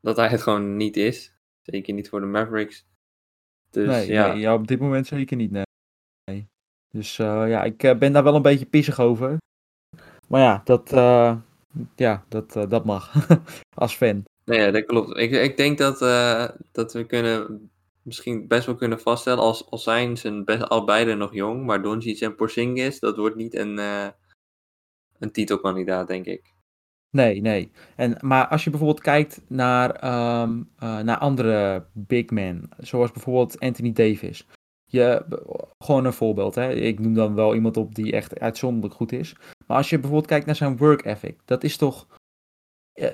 dat 0.00 0.16
hij 0.16 0.28
het 0.28 0.42
gewoon 0.42 0.76
niet 0.76 0.96
is. 0.96 1.36
Zeker 1.62 1.94
niet 1.94 2.08
voor 2.08 2.20
de 2.20 2.26
Mavericks. 2.26 2.86
Dus, 3.70 3.86
nee, 3.86 4.06
ja. 4.06 4.32
Nee, 4.32 4.40
ja, 4.40 4.54
op 4.54 4.66
dit 4.66 4.80
moment 4.80 5.06
zeker 5.06 5.36
niet. 5.36 5.50
Nee. 5.50 5.63
Dus 6.94 7.18
uh, 7.18 7.48
ja, 7.48 7.64
ik 7.64 7.82
uh, 7.82 7.98
ben 7.98 8.12
daar 8.12 8.22
wel 8.22 8.34
een 8.34 8.42
beetje 8.42 8.66
pissig 8.66 9.00
over. 9.00 9.36
Maar 10.28 10.40
ja, 10.40 10.60
dat, 10.64 10.92
uh, 10.92 11.36
ja, 11.96 12.24
dat, 12.28 12.52
dat 12.52 12.84
mag. 12.84 13.12
Als 13.74 13.94
fan. 13.96 14.24
Nee, 14.44 14.70
dat 14.70 14.84
klopt. 14.84 15.18
Ik, 15.18 15.30
ik 15.30 15.56
denk 15.56 15.78
dat, 15.78 15.98
dat 16.72 16.92
we 16.92 17.04
kunnen 17.06 17.70
misschien 18.02 18.48
best 18.48 18.66
wel 18.66 18.74
kunnen 18.74 19.00
vaststellen, 19.00 19.42
als, 19.42 19.70
als 19.70 19.82
zijn 19.82 20.16
ze 20.16 20.42
best, 20.44 20.68
al 20.68 20.84
beide 20.84 21.14
nog 21.14 21.34
jong, 21.34 21.64
maar 21.64 21.82
Doncic 21.82 22.20
en 22.20 22.34
Porzingis, 22.34 23.00
dat 23.00 23.16
wordt 23.16 23.36
niet 23.36 23.54
een, 23.54 23.78
een 25.18 25.32
titelkandidaat, 25.32 26.08
denk 26.08 26.26
ik. 26.26 26.54
Nee, 27.10 27.40
nee. 27.40 27.70
En, 27.96 28.16
maar 28.20 28.48
als 28.48 28.64
je 28.64 28.70
bijvoorbeeld 28.70 29.00
kijkt 29.00 29.40
naar, 29.48 29.88
um, 30.42 30.70
uh, 30.82 30.98
naar 30.98 31.18
andere 31.18 31.86
big 31.92 32.30
men, 32.30 32.68
zoals 32.78 33.12
bijvoorbeeld 33.12 33.60
Anthony 33.60 33.92
Davis. 33.92 34.46
Je, 34.94 35.24
gewoon 35.78 36.04
een 36.04 36.12
voorbeeld, 36.12 36.54
hè. 36.54 36.72
ik 36.72 36.98
noem 36.98 37.14
dan 37.14 37.34
wel 37.34 37.54
iemand 37.54 37.76
op 37.76 37.94
die 37.94 38.12
echt 38.12 38.40
uitzonderlijk 38.40 38.94
goed 38.94 39.12
is. 39.12 39.36
Maar 39.66 39.76
als 39.76 39.88
je 39.90 39.96
bijvoorbeeld 39.96 40.26
kijkt 40.30 40.46
naar 40.46 40.56
zijn 40.56 40.76
work 40.76 41.04
ethic, 41.04 41.38
dat 41.44 41.64
is 41.64 41.76
toch, 41.76 42.06
uh, 42.94 43.08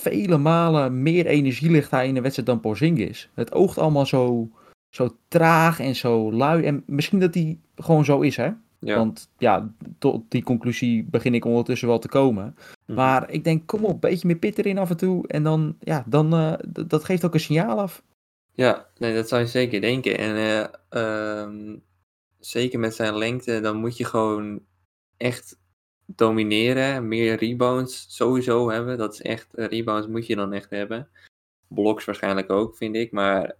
vele 0.00 0.38
malen 0.38 1.02
meer 1.02 1.26
energie 1.26 1.70
ligt 1.70 1.90
hij 1.90 2.08
in 2.08 2.14
de 2.14 2.20
wedstrijd 2.20 2.48
dan 2.48 2.60
Porzingis. 2.60 3.30
Het 3.34 3.52
oogt 3.52 3.78
allemaal 3.78 4.06
zo, 4.06 4.48
zo 4.90 5.16
traag 5.28 5.80
en 5.80 5.96
zo 5.96 6.32
lui. 6.32 6.64
En 6.64 6.82
misschien 6.86 7.20
dat 7.20 7.34
hij 7.34 7.58
gewoon 7.76 8.04
zo 8.04 8.20
is, 8.20 8.36
hè? 8.36 8.50
Ja. 8.80 8.96
Want 8.96 9.30
ja, 9.38 9.72
tot 9.98 10.22
die 10.28 10.42
conclusie 10.42 11.04
begin 11.04 11.34
ik 11.34 11.44
ondertussen 11.44 11.88
wel 11.88 11.98
te 11.98 12.08
komen. 12.08 12.56
Mhm. 12.86 12.96
Maar 12.96 13.30
ik 13.30 13.44
denk, 13.44 13.66
kom 13.66 13.84
op, 13.84 13.92
een 13.92 14.00
beetje 14.00 14.26
meer 14.26 14.36
pit 14.36 14.58
erin 14.58 14.78
af 14.78 14.90
en 14.90 14.96
toe. 14.96 15.26
En 15.28 15.42
dan, 15.42 15.76
ja, 15.80 16.04
dan, 16.06 16.32
eh, 16.32 16.52
d- 16.52 16.90
dat 16.90 17.04
geeft 17.04 17.24
ook 17.24 17.34
een 17.34 17.40
signaal 17.40 17.80
af. 17.80 18.02
Ja, 18.58 18.88
nee, 18.96 19.14
dat 19.14 19.28
zou 19.28 19.40
je 19.40 19.46
zeker 19.46 19.80
denken. 19.80 20.18
En 20.18 20.36
eh, 20.36 20.66
ehm, 21.42 21.78
zeker 22.38 22.78
met 22.78 22.94
zijn 22.94 23.16
lengte, 23.18 23.60
dan 23.60 23.76
moet 23.76 23.96
je 23.96 24.04
gewoon 24.04 24.64
echt 25.16 25.58
domineren. 26.06 27.08
Meer 27.08 27.36
rebounds 27.36 28.16
sowieso 28.16 28.70
hebben. 28.70 28.98
Dat 28.98 29.12
is 29.12 29.22
echt, 29.22 29.54
eh, 29.54 29.66
rebounds 29.66 30.06
moet 30.06 30.26
je 30.26 30.36
dan 30.36 30.52
echt 30.52 30.70
hebben. 30.70 31.08
Blocks 31.68 32.04
waarschijnlijk 32.04 32.50
ook, 32.50 32.76
vind 32.76 32.96
ik. 32.96 33.12
Maar 33.12 33.56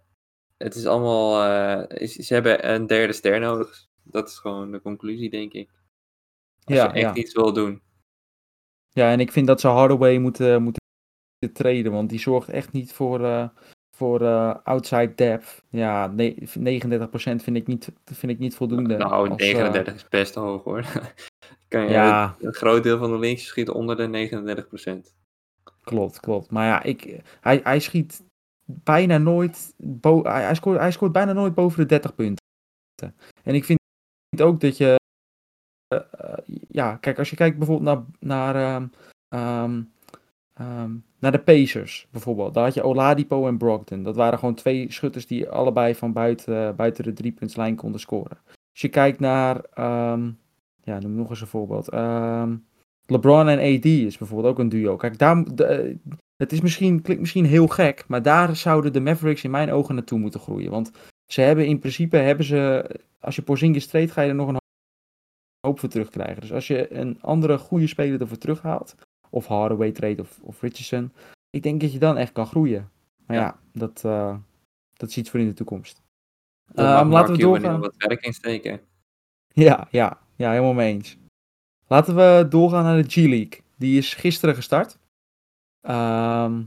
het 0.57 0.75
is 0.75 0.85
allemaal, 0.85 1.43
eh, 1.43 2.01
is- 2.01 2.15
ze 2.15 2.33
hebben 2.33 2.69
een 2.73 2.87
derde 2.87 3.13
ster 3.13 3.39
nodig. 3.39 3.87
Dat 4.03 4.27
is 4.27 4.37
gewoon 4.37 4.71
de 4.71 4.81
conclusie, 4.81 5.29
denk 5.29 5.53
ik. 5.53 5.69
Als 6.63 6.75
Ja, 6.77 6.83
je 6.83 6.89
echt 6.91 7.15
ja. 7.15 7.21
iets 7.21 7.33
wil 7.33 7.53
doen. 7.53 7.81
ja, 8.89 9.11
en 9.11 9.19
ik 9.19 9.31
vind 9.31 9.47
dat 9.47 9.59
ze 9.61 9.67
Hardaway 9.67 10.17
moeten, 10.17 10.63
moeten 10.63 10.81
treden. 11.53 11.91
Want 11.91 12.09
die 12.09 12.19
zorgt 12.19 12.49
echt 12.49 12.71
niet 12.71 12.93
voor, 12.93 13.51
voor 13.99 14.21
eh, 14.21 14.55
outside 14.63 15.15
depth. 15.15 15.63
Ja, 15.69 16.07
ne 16.07 16.35
39% 16.37 17.43
vind 17.43 17.55
ik 17.55 17.67
niet, 17.67 17.91
vind 18.05 18.31
ik 18.31 18.39
niet 18.39 18.55
voldoende. 18.55 18.97
Nou, 18.97 19.29
als, 19.29 19.41
eh, 19.41 19.53
39 19.53 19.93
is 19.93 20.07
best 20.07 20.35
hoog 20.35 20.63
hoor. 20.63 20.83
kan 21.67 21.81
je, 21.83 21.89
Ja. 21.89 22.35
Een 22.39 22.53
groot 22.53 22.83
deel 22.83 22.97
van 22.97 23.11
de 23.11 23.17
links 23.17 23.45
schiet 23.45 23.69
onder 23.69 23.95
de 23.97 24.07
39%. 24.07 25.13
Klopt, 25.83 26.19
klopt. 26.19 26.51
Maar 26.51 26.65
ja, 26.65 26.83
ik, 26.83 27.21
hij, 27.41 27.59
hij 27.63 27.79
schiet 27.79 28.23
bijna 28.65 29.17
nooit. 29.17 29.73
Bo 29.77 30.23
hij, 30.23 30.43
hij, 30.43 30.55
scoort, 30.55 30.79
hij 30.79 30.91
scoort 30.91 31.11
bijna 31.11 31.33
nooit 31.33 31.53
boven 31.53 31.79
de 31.79 31.85
30 31.85 32.15
punten. 32.15 32.45
En 33.43 33.55
ik 33.55 33.65
vind 33.65 33.79
ook 34.37 34.59
dat 34.59 34.77
je. 34.77 34.95
eh, 35.87 36.33
ja, 36.67 36.95
kijk, 36.95 37.17
als 37.17 37.29
je 37.29 37.35
kijkt 37.35 37.57
bijvoorbeeld 37.57 38.05
naar. 38.19 38.53
naar 38.53 38.55
ehm, 38.55 38.87
ehm, 39.29 39.81
ehm, 40.53 40.91
naar 41.19 41.31
de 41.31 41.39
Pacers 41.39 42.07
bijvoorbeeld. 42.11 42.53
Daar 42.53 42.63
had 42.63 42.73
je 42.73 42.83
Oladipo 42.83 43.47
en 43.47 43.57
Brogdon. 43.57 44.03
Dat 44.03 44.15
waren 44.15 44.39
gewoon 44.39 44.55
twee 44.55 44.91
schutters 44.91 45.27
die 45.27 45.49
allebei 45.49 45.95
van 45.95 46.13
buiten, 46.13 46.75
buiten 46.75 47.03
de 47.03 47.13
driepuntslijn 47.13 47.75
konden 47.75 47.99
scoren. 47.99 48.37
Als 48.47 48.81
je 48.81 48.89
kijkt 48.89 49.19
naar. 49.19 49.61
ehm, 49.73 50.31
ja, 50.83 50.99
noem 50.99 51.15
nog 51.15 51.29
eens 51.29 51.41
een 51.41 51.47
voorbeeld. 51.47 51.89
Ehm, 51.89 52.55
LeBron 53.05 53.47
en 53.47 53.75
AD 53.77 53.85
is 53.85 54.17
bijvoorbeeld 54.17 54.51
ook 54.53 54.59
een 54.59 54.69
duo. 54.69 54.95
Kijk, 54.95 55.17
daar, 55.17 55.55
de- 55.55 55.97
het 56.35 56.51
is 56.51 56.61
misschien, 56.61 57.01
klinkt 57.01 57.21
misschien 57.21 57.45
heel 57.45 57.67
gek, 57.67 58.03
maar 58.07 58.21
daar 58.21 58.55
zouden 58.55 58.93
de 58.93 58.99
Mavericks 58.99 59.43
in 59.43 59.51
mijn 59.51 59.71
ogen 59.71 59.95
naartoe 59.95 60.19
moeten 60.19 60.39
groeien. 60.39 60.71
Want 60.71 60.91
ze 61.31 61.41
hebben 61.41 61.65
in 61.65 61.79
principe, 61.79 62.17
hebben 62.17 62.45
ze, 62.45 62.89
als 63.19 63.35
je 63.35 63.41
Porzingis 63.41 63.87
treedt, 63.87 64.11
ga 64.11 64.21
je 64.21 64.29
er 64.29 64.35
nog 64.35 64.47
een 64.47 64.57
hoop 65.67 65.79
voor 65.79 65.89
terugkrijgen. 65.89 66.41
Dus 66.41 66.53
als 66.53 66.67
je 66.67 66.93
een 66.93 67.21
andere 67.21 67.57
goede 67.57 67.87
speler 67.87 68.21
ervoor 68.21 68.37
terughaalt, 68.37 68.95
of 69.29 69.45
Hardaway 69.47 69.91
trade 69.91 70.21
of, 70.21 70.39
of 70.41 70.61
Richardson, 70.61 71.11
ik 71.49 71.63
denk 71.63 71.81
dat 71.81 71.93
je 71.93 71.99
dan 71.99 72.17
echt 72.17 72.31
kan 72.31 72.45
groeien. 72.47 72.89
Maar 73.25 73.37
ja, 73.37 73.43
Ja. 73.43 73.59
dat, 73.73 74.03
eh, 74.05 74.35
dat 74.93 75.09
is 75.09 75.17
iets 75.17 75.29
voor 75.29 75.39
in 75.39 75.47
de 75.47 75.53
toekomst. 75.53 76.01
Ehm, 76.73 76.87
Mark 76.87 77.07
laten 77.11 77.33
we 77.35 77.39
doorgaan. 77.41 77.79
wat 77.79 77.95
werk 77.97 78.25
in 78.25 78.33
steken. 78.33 78.79
Ja, 79.47 79.87
ja, 79.91 80.19
ja, 80.35 80.49
helemaal 80.51 80.73
mee 80.73 80.93
eens. 80.93 81.17
Laten 81.87 82.15
we 82.15 82.45
doorgaan 82.49 82.83
naar 82.83 83.01
de 83.03 83.09
G-League. 83.09 83.61
Die 83.75 83.97
is 83.97 84.13
gisteren 84.13 84.55
gestart. 84.55 84.97
Ehm, 85.81 86.61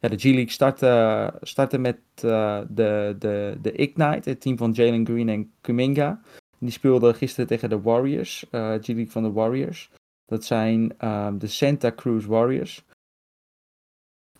ja, 0.00 0.08
de 0.08 0.16
G-League 0.18 0.50
startte, 0.50 1.34
startte 1.42 1.78
met 1.78 1.98
eh, 2.14 2.60
de, 2.68 3.16
de, 3.18 3.58
de 3.62 3.72
Ignite, 3.72 4.28
het 4.30 4.40
team 4.40 4.56
van 4.56 4.72
Jalen 4.72 5.06
Green 5.06 5.28
en 5.28 5.52
Kuminga. 5.60 6.20
Die 6.58 6.70
speelden 6.70 7.14
gisteren 7.14 7.46
tegen 7.46 7.68
de 7.68 7.80
Warriors, 7.80 8.44
eh, 8.50 8.74
G-League 8.80 9.10
van 9.10 9.22
de 9.22 9.30
Warriors. 9.32 9.90
Dat 10.28 10.44
zijn 10.44 10.98
ehm, 10.98 11.38
de 11.38 11.46
Santa 11.46 11.92
Cruz 11.92 12.26
Warriors. 12.26 12.84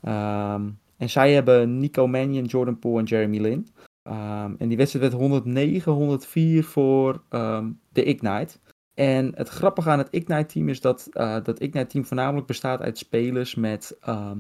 Ehm, 0.01 0.71
en 0.97 1.11
zij 1.11 1.33
hebben 1.33 1.79
Nico 1.79 2.07
Mannion, 2.07 2.45
Jordan 2.45 2.79
Poole 2.79 2.99
en 2.99 3.05
Jeremy 3.05 3.39
Lin. 3.39 3.69
Ehm, 4.03 4.55
en 4.59 4.69
die 4.69 4.77
wedstrijd 4.77 5.11
werd 5.11 5.23
109, 5.23 5.93
104 5.93 6.65
voor 6.65 7.23
de 7.93 8.05
Ignite. 8.05 8.59
En 8.99 9.33
het 9.35 9.49
grappige 9.49 9.91
aan 9.91 9.99
het 9.99 10.11
Ignite-team 10.11 10.69
is 10.69 10.81
dat 10.81 11.09
eh, 11.13 11.37
dat 11.43 11.61
Ignite-team 11.61 12.05
voornamelijk 12.05 12.47
bestaat 12.47 12.81
uit 12.81 12.99
spelers 12.99 13.55
met 13.55 13.97
eh, 14.01 14.31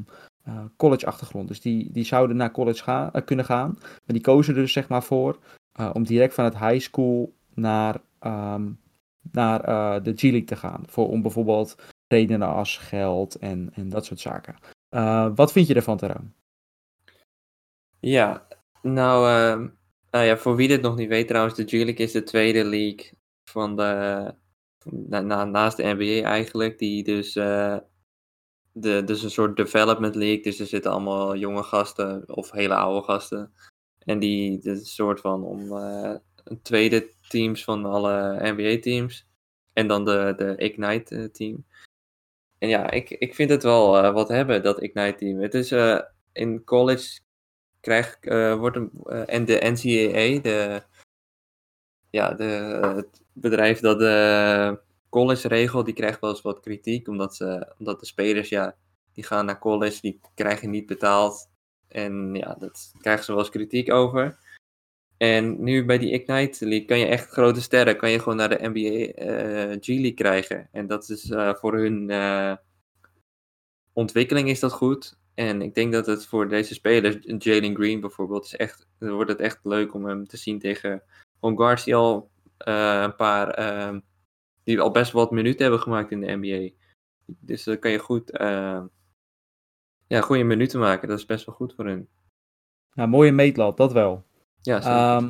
college-achtergrond. 0.77 1.49
Dus 1.49 1.61
die, 1.61 1.93
die 1.93 2.05
zouden 2.05 2.37
naar 2.37 2.51
college 2.51 2.85
eh, 2.91 3.25
kunnen 3.25 3.45
gaan. 3.45 3.77
Maar 3.81 4.01
die 4.05 4.21
kozen 4.21 4.55
er 4.55 4.61
dus 4.61 4.73
zeg 4.73 4.89
maar 4.89 5.03
voor 5.03 5.39
om 5.93 6.05
direct 6.05 6.35
van 6.35 6.45
het 6.45 6.59
high 6.59 6.79
school 6.79 7.35
naar, 7.55 8.01
naar 9.33 9.65
eh, 9.65 10.03
de 10.03 10.13
G-League 10.17 10.45
te 10.45 10.57
gaan. 10.57 10.83
Voor, 10.87 11.09
om 11.09 11.23
bijvoorbeeld 11.23 11.77
redenen 12.07 12.49
als 12.49 12.77
geld 12.77 13.35
en, 13.35 13.71
en 13.75 13.89
dat 13.89 14.05
soort 14.05 14.21
zaken. 14.21 14.57
Eh, 14.89 15.31
wat 15.35 15.53
vind 15.53 15.67
je 15.67 15.75
ervan, 15.75 15.97
Teron? 15.97 16.35
Ja, 18.01 18.47
nou, 18.83 19.29
ehm, 19.29 19.69
nou 20.11 20.25
ja, 20.25 20.37
voor 20.37 20.57
wie 20.57 20.69
dit 20.69 20.83
nog 20.83 20.97
niet 20.97 21.09
weet 21.09 21.29
trouwens, 21.29 21.55
de 21.55 21.65
G-League 21.65 22.07
is 22.07 22.13
de 22.13 22.23
tweede 22.23 22.65
league 22.65 23.13
van 23.51 23.77
de, 23.77 24.35
na, 24.85 25.21
na- 25.21 25.45
naast 25.45 25.77
de 25.77 25.95
NBA 25.97 26.29
eigenlijk, 26.29 26.79
die 26.79 27.05
dus, 27.05 27.37
eh, 27.37 27.77
de, 28.73 29.05
dus 29.05 29.23
een 29.23 29.31
soort 29.31 29.57
development 29.57 30.15
league, 30.15 30.43
dus 30.43 30.61
er 30.61 30.67
zitten 30.67 30.91
allemaal 30.91 31.37
jonge 31.37 31.63
gasten 31.63 32.37
of 32.37 32.51
hele 32.51 32.75
oude 32.75 33.05
gasten. 33.05 33.53
En 33.99 34.19
die, 34.19 34.59
dit 34.59 34.87
soort 34.87 35.21
van 35.21 35.43
om 35.43 35.73
een 35.73 36.63
tweede 36.63 37.09
teams 37.29 37.65
van 37.65 37.85
alle 37.85 38.39
NBA-teams. 38.53 39.27
En 39.73 39.87
dan 39.87 40.05
de, 40.05 40.35
de 40.37 40.57
Ignite-team. 40.57 41.65
En 42.59 42.69
ja, 42.69 42.91
ik, 42.91 43.11
ik 43.11 43.35
vind 43.35 43.51
het 43.51 43.63
wel 43.63 43.99
eh, 43.99 44.13
wat 44.13 44.29
hebben, 44.29 44.63
dat 44.63 44.83
Ignite-team. 44.83 45.41
Het 45.41 45.55
is 45.55 45.73
eh, 45.73 46.01
in 46.33 46.65
college 46.65 47.21
krijg, 47.81 48.19
eh, 48.21 48.55
wordt 48.55 48.77
een, 48.77 48.91
eh, 49.05 49.35
en 49.35 49.45
de 49.45 49.59
NCAA, 49.63 50.41
de, 50.43 50.83
ja, 52.11 52.35
de, 52.35 52.45
het 52.97 53.23
bedrijf 53.33 53.81
dat 53.81 53.99
de 53.99 54.81
college 55.09 55.49
regelt, 55.49 55.85
die 55.85 55.95
krijgt 55.95 56.21
wel 56.21 56.31
eens 56.31 56.43
wat 56.43 56.61
kritiek, 56.61 57.09
omdat, 57.09 57.37
ze, 57.37 57.75
omdat 57.79 58.01
de 58.01 58.07
spelers, 58.07 58.49
ja, 58.49 58.77
die 59.13 59.25
gaan 59.25 59.45
naar 59.45 59.59
college, 59.59 60.01
die 60.01 60.21
krijgen 60.35 60.71
niet 60.71 60.87
betaald. 60.87 61.51
En 61.89 62.35
ja, 62.35 62.55
dat 62.59 62.93
krijgen 63.01 63.25
ze 63.25 63.33
wel 63.33 63.41
eens 63.41 63.51
kritiek 63.51 63.93
over. 63.93 64.39
En 65.19 65.63
nu 65.63 65.85
bij 65.85 65.99
die 65.99 66.11
Ignite 66.11 66.67
League 66.67 66.87
kan 66.87 66.99
je 66.99 67.07
echt 67.07 67.29
grote 67.29 67.61
sterren, 67.61 67.97
kan 67.97 68.11
je 68.11 68.19
gewoon 68.19 68.37
naar 68.37 68.49
de 68.49 68.69
NBA 68.69 69.13
eh, 69.13 69.77
G-League 69.81 70.15
krijgen. 70.15 70.69
En 70.73 70.87
dat 70.87 71.09
is 71.09 71.31
eh, 71.31 71.55
voor 71.55 71.75
hun 71.75 72.11
eh, 72.11 72.57
ontwikkeling 73.93 74.49
is 74.49 74.61
dat 74.61 74.73
goed. 74.73 75.19
En 75.35 75.63
ik 75.63 75.75
denk 75.75 75.93
dat 75.93 76.07
het 76.07 76.27
voor 76.27 76.49
deze 76.49 76.75
spelers, 76.75 77.17
Jalen 77.39 77.75
Green 77.75 78.01
bijvoorbeeld, 78.01 78.45
is 78.45 78.57
echt, 78.57 78.87
wordt 78.99 79.31
het 79.31 79.41
echt 79.41 79.59
leuk 79.63 79.95
om 79.95 80.05
hem 80.05 80.27
te 80.27 80.37
zien 80.37 80.59
tegen 80.59 81.03
gewoon 81.41 81.57
guards 81.57 81.85
die 81.85 81.95
al 81.95 82.31
een 82.59 83.17
paar, 83.17 83.51
ehm, 83.51 84.01
die 84.65 84.81
al 84.81 84.91
best 84.91 85.13
wat 85.13 85.31
minuten 85.31 85.63
hebben 85.63 85.81
gemaakt 85.81 86.11
in 86.11 86.21
de 86.21 86.37
NBA. 86.37 86.71
Dus 87.41 87.65
dan 87.65 87.79
kan 87.79 87.91
je 87.91 87.99
goed, 87.99 88.31
eh, 88.31 88.85
ja, 90.07 90.21
goede 90.21 90.45
minuten 90.45 90.81
maken. 90.81 91.09
Dat 91.09 91.19
is 91.19 91.27
best 91.27 91.47
wel 91.47 91.55
goed 91.55 91.75
voor 91.75 91.85
hun. 91.85 92.09
Nou, 92.95 93.09
mooie 93.09 93.33
meetlat, 93.33 93.77
dat 93.77 93.93
wel. 93.93 94.27
Ja. 94.69 95.17
Ehm, 95.17 95.29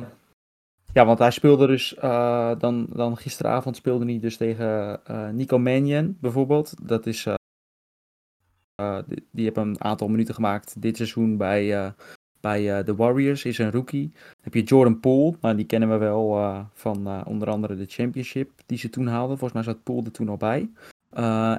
ja, 0.93 1.05
want 1.05 1.19
hij 1.19 1.31
speelde 1.31 1.67
dus, 1.67 1.95
eh, 1.95 2.51
dan, 2.59 2.87
dan 2.93 3.17
gisteravond 3.17 3.75
speelde 3.75 4.05
hij 4.05 4.19
dus 4.19 4.37
tegen 4.37 5.05
eh, 5.05 5.29
Nico 5.29 5.59
Mannion 5.59 6.17
bijvoorbeeld. 6.21 6.73
Dat 6.87 7.05
is, 7.05 7.25
eh, 7.25 8.99
die, 9.07 9.27
die 9.31 9.43
heeft 9.43 9.57
een 9.57 9.83
aantal 9.83 10.07
minuten 10.07 10.33
gemaakt 10.33 10.81
dit 10.81 10.95
seizoen 10.95 11.37
bij, 11.37 11.93
bij 12.41 12.83
de 12.83 12.95
Warriors, 12.95 13.45
is 13.45 13.57
een 13.57 13.71
rookie. 13.71 14.09
Dan 14.13 14.21
heb 14.41 14.53
je 14.53 14.63
Jordan 14.63 14.99
Poole, 14.99 15.37
nou, 15.41 15.55
die 15.55 15.65
kennen 15.65 15.89
we 15.89 15.97
wel 15.97 16.65
van 16.73 17.25
onder 17.25 17.49
andere 17.49 17.75
de 17.75 17.85
championship 17.87 18.51
die 18.65 18.77
ze 18.77 18.89
toen 18.89 19.07
haalden. 19.07 19.37
Volgens 19.37 19.65
mij 19.65 19.73
zat 19.73 19.83
Poole 19.83 20.05
er 20.05 20.11
toen 20.11 20.29
al 20.29 20.37
bij. 20.37 20.69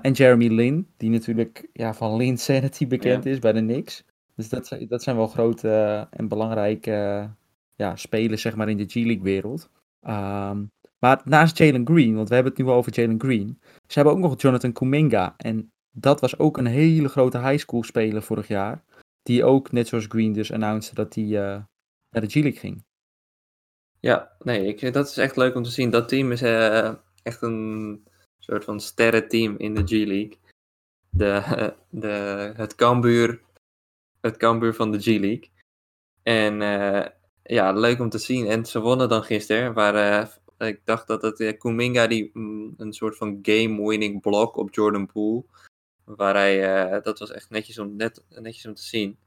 En 0.02 0.12
Jeremy 0.12 0.48
Lin, 0.48 0.86
die 0.96 1.10
natuurlijk 1.10 1.68
ja, 1.72 1.94
van 1.94 2.16
Lin 2.16 2.38
Sanity 2.38 2.86
bekend 2.86 3.26
is 3.26 3.38
bij 3.38 3.52
de 3.52 3.60
Knicks. 3.60 4.04
Dus 4.34 4.48
dat, 4.48 4.66
zijn- 4.66 4.86
dat 4.88 5.02
zijn 5.02 5.16
wel 5.16 5.26
grote 5.26 6.06
en 6.10 6.28
belangrijke 6.28 7.28
ja, 7.80 7.96
spelers 7.96 8.42
zeg 8.42 8.56
maar, 8.56 8.68
in 8.68 8.76
de 8.76 8.86
G-League 8.86 9.22
wereld. 9.22 9.70
Ehm, 10.00 10.64
maar 10.98 11.20
naast 11.24 11.58
Jalen 11.58 11.86
Green, 11.86 12.14
want 12.14 12.28
we 12.28 12.34
hebben 12.34 12.52
het 12.52 12.60
nu 12.60 12.66
wel 12.68 12.76
over 12.76 12.92
Jalen 12.92 13.20
Green. 13.20 13.60
Ze 13.62 13.98
hebben 13.98 14.12
ook 14.12 14.18
nog 14.18 14.40
Jonathan 14.40 14.72
Kuminga. 14.72 15.34
En 15.36 15.72
dat 15.90 16.20
was 16.20 16.38
ook 16.38 16.56
een 16.56 16.66
hele 16.66 17.08
grote 17.08 17.38
high 17.38 17.58
school 17.58 17.82
speler 17.82 18.22
vorig 18.22 18.48
jaar. 18.48 18.84
Die 19.22 19.44
ook, 19.44 19.72
net 19.72 19.88
zoals 19.88 20.06
Green 20.08 20.32
dus, 20.32 20.52
announced 20.52 20.94
dat 20.94 21.14
hij 21.14 21.24
eh, 21.24 21.62
naar 22.10 22.22
de 22.22 22.28
G-League 22.28 22.60
ging. 22.60 22.84
Ja, 24.00 24.36
nee, 24.38 24.66
ik, 24.66 24.92
dat 24.92 25.08
is 25.08 25.16
echt 25.16 25.36
leuk 25.36 25.54
om 25.54 25.62
te 25.62 25.70
zien. 25.70 25.90
Dat 25.90 26.08
team 26.08 26.32
is 26.32 26.42
eh, 26.42 26.94
echt 27.22 27.42
een 27.42 28.04
soort 28.38 28.64
van 28.64 28.80
sterrenteam 28.80 29.56
in 29.58 29.74
de 29.74 29.82
G-League. 29.84 30.38
de, 31.10 31.74
de, 32.02 32.52
het 32.56 32.74
Cambuur 32.74 33.40
het 34.20 34.36
Cambuur 34.36 34.74
van 34.74 34.92
de 34.92 34.98
G-League. 34.98 35.50
En 36.22 36.60
uh, 36.60 37.06
ja, 37.50 37.72
leuk 37.72 38.00
om 38.00 38.08
te 38.08 38.18
zien. 38.18 38.46
En 38.46 38.66
ze 38.66 38.80
wonnen 38.80 39.08
dan 39.08 39.22
gisteren, 39.22 39.72
waar 39.72 40.22
uh, 40.58 40.68
ik 40.68 40.80
dacht 40.84 41.06
dat 41.06 41.22
het 41.22 41.40
uh, 41.40 41.58
Kuminga 41.58 42.06
die 42.06 42.30
mm, 42.32 42.74
een 42.76 42.92
soort 42.92 43.16
van 43.16 43.38
game-winning 43.42 44.20
block 44.20 44.56
op 44.56 44.74
Jordan 44.74 45.06
Poole, 45.06 45.44
waar 46.04 46.34
hij, 46.34 47.00
dat 47.00 47.18
was 47.18 47.30
echt 47.30 47.50
netjes 47.50 47.78
om, 47.78 47.96
net, 47.96 48.24
netjes 48.28 48.66
om 48.66 48.74
te 48.74 48.82
zien. 48.82 49.18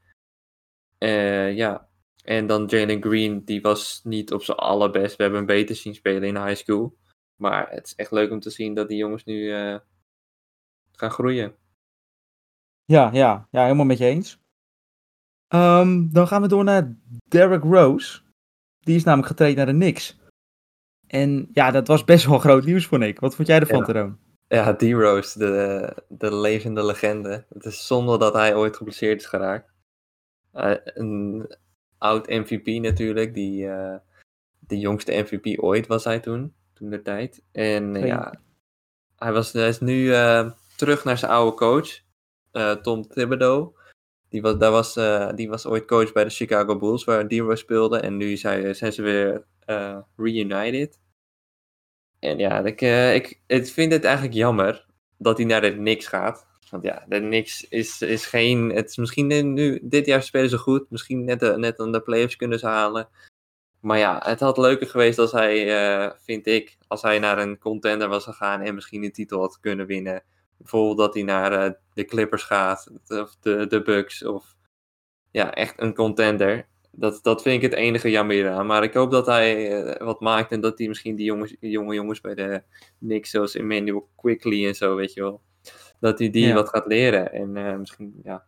ja, 1.56 1.90
en 2.24 2.48
dan 2.48 2.66
Jalen 2.66 3.02
Green, 3.02 3.46
die 3.46 3.62
was 3.62 4.02
niet 4.04 4.34
op 4.34 4.44
zijn 4.44 4.58
allerbest. 4.58 5.16
We 5.16 5.24
hebben 5.24 5.40
hem 5.40 5.56
beter 5.56 5.76
zien 5.76 5.96
spelen 5.96 6.24
in 6.24 6.46
high 6.46 6.62
school. 6.62 6.98
Maar 7.36 7.70
het 7.70 7.86
is 7.86 7.96
echt 7.96 8.12
leuk 8.12 8.32
om 8.32 8.40
te 8.40 8.50
zien 8.50 8.74
dat 8.74 8.88
die 8.88 8.98
jongens 8.98 9.24
nu 9.24 9.52
gaan 10.92 11.12
groeien. 11.12 11.56
Ja, 12.86 13.10
ja, 13.14 13.48
ja, 13.52 13.64
helemaal 13.64 13.86
met 13.86 13.98
je 13.98 14.06
eens. 14.06 14.43
Um, 15.56 16.10
dan 16.12 16.28
gaan 16.28 16.42
we 16.42 16.48
door 16.48 16.64
naar 16.64 16.96
Derrick 17.28 17.64
Rose. 17.64 18.22
Die 18.80 18.96
is 18.96 19.04
namelijk 19.04 19.28
getraind 19.28 19.58
naar 19.58 19.66
de 19.66 19.72
Knicks. 19.72 20.20
En 21.08 21.50
ja, 21.52 21.72
dat 21.72 21.88
was 21.88 22.04
best 22.04 22.26
wel 22.26 22.40
groot 22.40 22.66
nieuws 22.66 22.86
voor 22.86 22.98
Nick. 22.98 23.20
Wat 23.20 23.36
vond 23.36 23.48
jij 23.48 23.60
ervan, 23.60 23.80
ja. 23.80 23.86
Teroon? 23.86 24.18
Ja, 24.48 24.76
D-Rose, 24.76 25.40
de, 25.40 25.94
de 26.08 26.36
levende 26.36 26.86
legende. 26.86 27.46
Het 27.50 27.66
is 27.66 27.88
zonde 27.88 28.18
dat 28.18 28.34
hij 28.34 28.56
ooit 28.56 28.78
geblesseerd 28.78 29.22
is 29.22 29.28
geraakt. 29.28 29.72
Uh, 30.54 30.76
een 30.84 31.56
oud 31.98 32.28
MVP 32.28 32.68
natuurlijk. 32.82 33.34
Die, 33.34 33.64
uh, 33.64 33.96
de 34.60 34.80
jongste 34.80 35.12
MVP 35.12 35.64
ooit 35.64 35.88
was 35.88 36.04
hij 36.04 36.20
toen. 36.20 36.54
Toen 36.74 36.90
de 36.90 37.02
tijd. 37.02 37.44
En 37.52 37.94
ja, 37.94 38.34
hij, 39.16 39.32
was, 39.32 39.52
hij 39.52 39.68
is 39.68 39.80
nu 39.80 40.04
uh, 40.04 40.52
terug 40.76 41.04
naar 41.04 41.18
zijn 41.18 41.32
oude 41.32 41.58
coach. 41.58 42.02
Tom 42.82 43.08
Thibodeau. 43.08 43.82
Die 44.34 44.42
was, 44.42 44.58
daar 44.58 44.72
was, 44.72 44.98
uh, 44.98 45.30
die 45.36 45.50
was 45.50 45.66
ooit 45.66 45.86
coach 45.86 46.12
bij 46.12 46.24
de 46.24 46.30
Chicago 46.30 46.78
Bulls, 46.78 47.04
waar 47.04 47.28
D-Rose 47.28 47.56
speelde. 47.56 48.00
En 48.00 48.18
nu 48.18 48.38
zijn, 48.38 48.76
zijn 48.76 48.94
ze 48.94 49.02
weer 49.02 49.46
uh, 49.70 49.98
reunited. 50.16 51.00
En 52.20 52.38
ja, 52.38 52.60
ik, 52.60 52.82
uh, 52.82 53.16
ik, 53.16 53.42
ik 53.48 53.68
vind 53.68 53.92
het 53.92 54.04
eigenlijk 54.04 54.36
jammer 54.36 54.86
dat 55.18 55.38
hij 55.38 55.46
naar 55.46 55.62
de 55.62 55.74
Knicks 55.74 56.08
gaat. 56.08 56.48
Want 56.70 56.84
ja, 56.84 57.06
de 57.08 57.20
Knicks 57.20 57.68
is, 57.68 58.02
is 58.02 58.26
geen... 58.26 58.70
Het 58.70 58.90
is 58.90 58.98
misschien 58.98 59.54
nu, 59.54 59.80
dit 59.84 60.06
jaar 60.06 60.24
spelen 60.24 60.50
ze 60.50 60.58
goed. 60.58 60.90
Misschien 60.90 61.24
net, 61.24 61.58
net 61.58 61.80
aan 61.80 61.92
de 61.92 62.02
playoffs 62.02 62.36
kunnen 62.36 62.60
ze 62.60 62.68
halen. 62.68 63.10
Maar 63.80 63.98
ja, 63.98 64.22
het 64.26 64.40
had 64.40 64.58
leuker 64.58 64.88
geweest 64.88 65.20
als 65.20 65.32
hij, 65.32 66.16
vind 66.18 66.48
ik, 66.48 66.78
als 66.88 67.02
hij 67.02 67.20
naar 67.20 67.38
een 67.38 67.58
contender 67.58 68.08
was 68.08 68.24
gegaan 68.24 68.62
en 68.62 68.76
misschien 68.76 69.04
een 69.04 69.12
titel 69.12 69.40
had 69.40 69.60
kunnen 69.60 69.86
winnen. 69.86 70.24
Bijvoorbeeld 70.64 70.98
dat 70.98 71.14
hij 71.14 71.24
naar 71.24 71.66
uh, 71.66 71.72
de 71.94 72.06
Clippers 72.06 72.44
gaat, 72.44 72.92
of 73.08 73.36
de, 73.40 73.68
de 73.68 73.82
Bucks, 73.82 74.26
of 74.26 74.56
ja, 75.32 75.54
echt 75.54 75.82
een 75.82 75.94
contender. 75.94 76.68
Dat, 76.92 77.20
dat 77.24 77.42
vind 77.42 77.64
ik 77.64 77.72
het 77.72 77.80
enige 77.80 78.10
jammer 78.10 78.50
aan. 78.50 78.66
Maar 78.66 78.84
ik 78.84 78.94
hoop 78.94 79.12
dat 79.12 79.26
hij 79.26 79.84
uh, 79.84 79.98
wat 79.98 80.20
maakt 80.20 80.52
en 80.52 80.62
dat 80.62 80.78
hij 80.78 80.88
misschien 80.88 81.16
die 81.16 81.26
jongens, 81.26 81.56
jonge 81.60 81.94
jongens 81.94 82.22
bij 82.22 82.36
de 82.36 82.64
Knicks, 83.00 83.30
zoals 83.30 83.56
Emmanuel 83.56 84.10
Quickly 84.16 84.68
en 84.68 84.76
zo, 84.76 84.96
weet 84.96 85.14
je 85.14 85.22
wel. 85.22 85.42
Dat 86.00 86.20
hij 86.20 86.30
die 86.30 86.48
ja. 86.48 86.54
wat 86.54 86.70
gaat 86.70 86.86
leren. 86.86 87.32
En 87.32 87.56
uh, 87.56 87.76
misschien, 87.76 88.20
ja, 88.24 88.46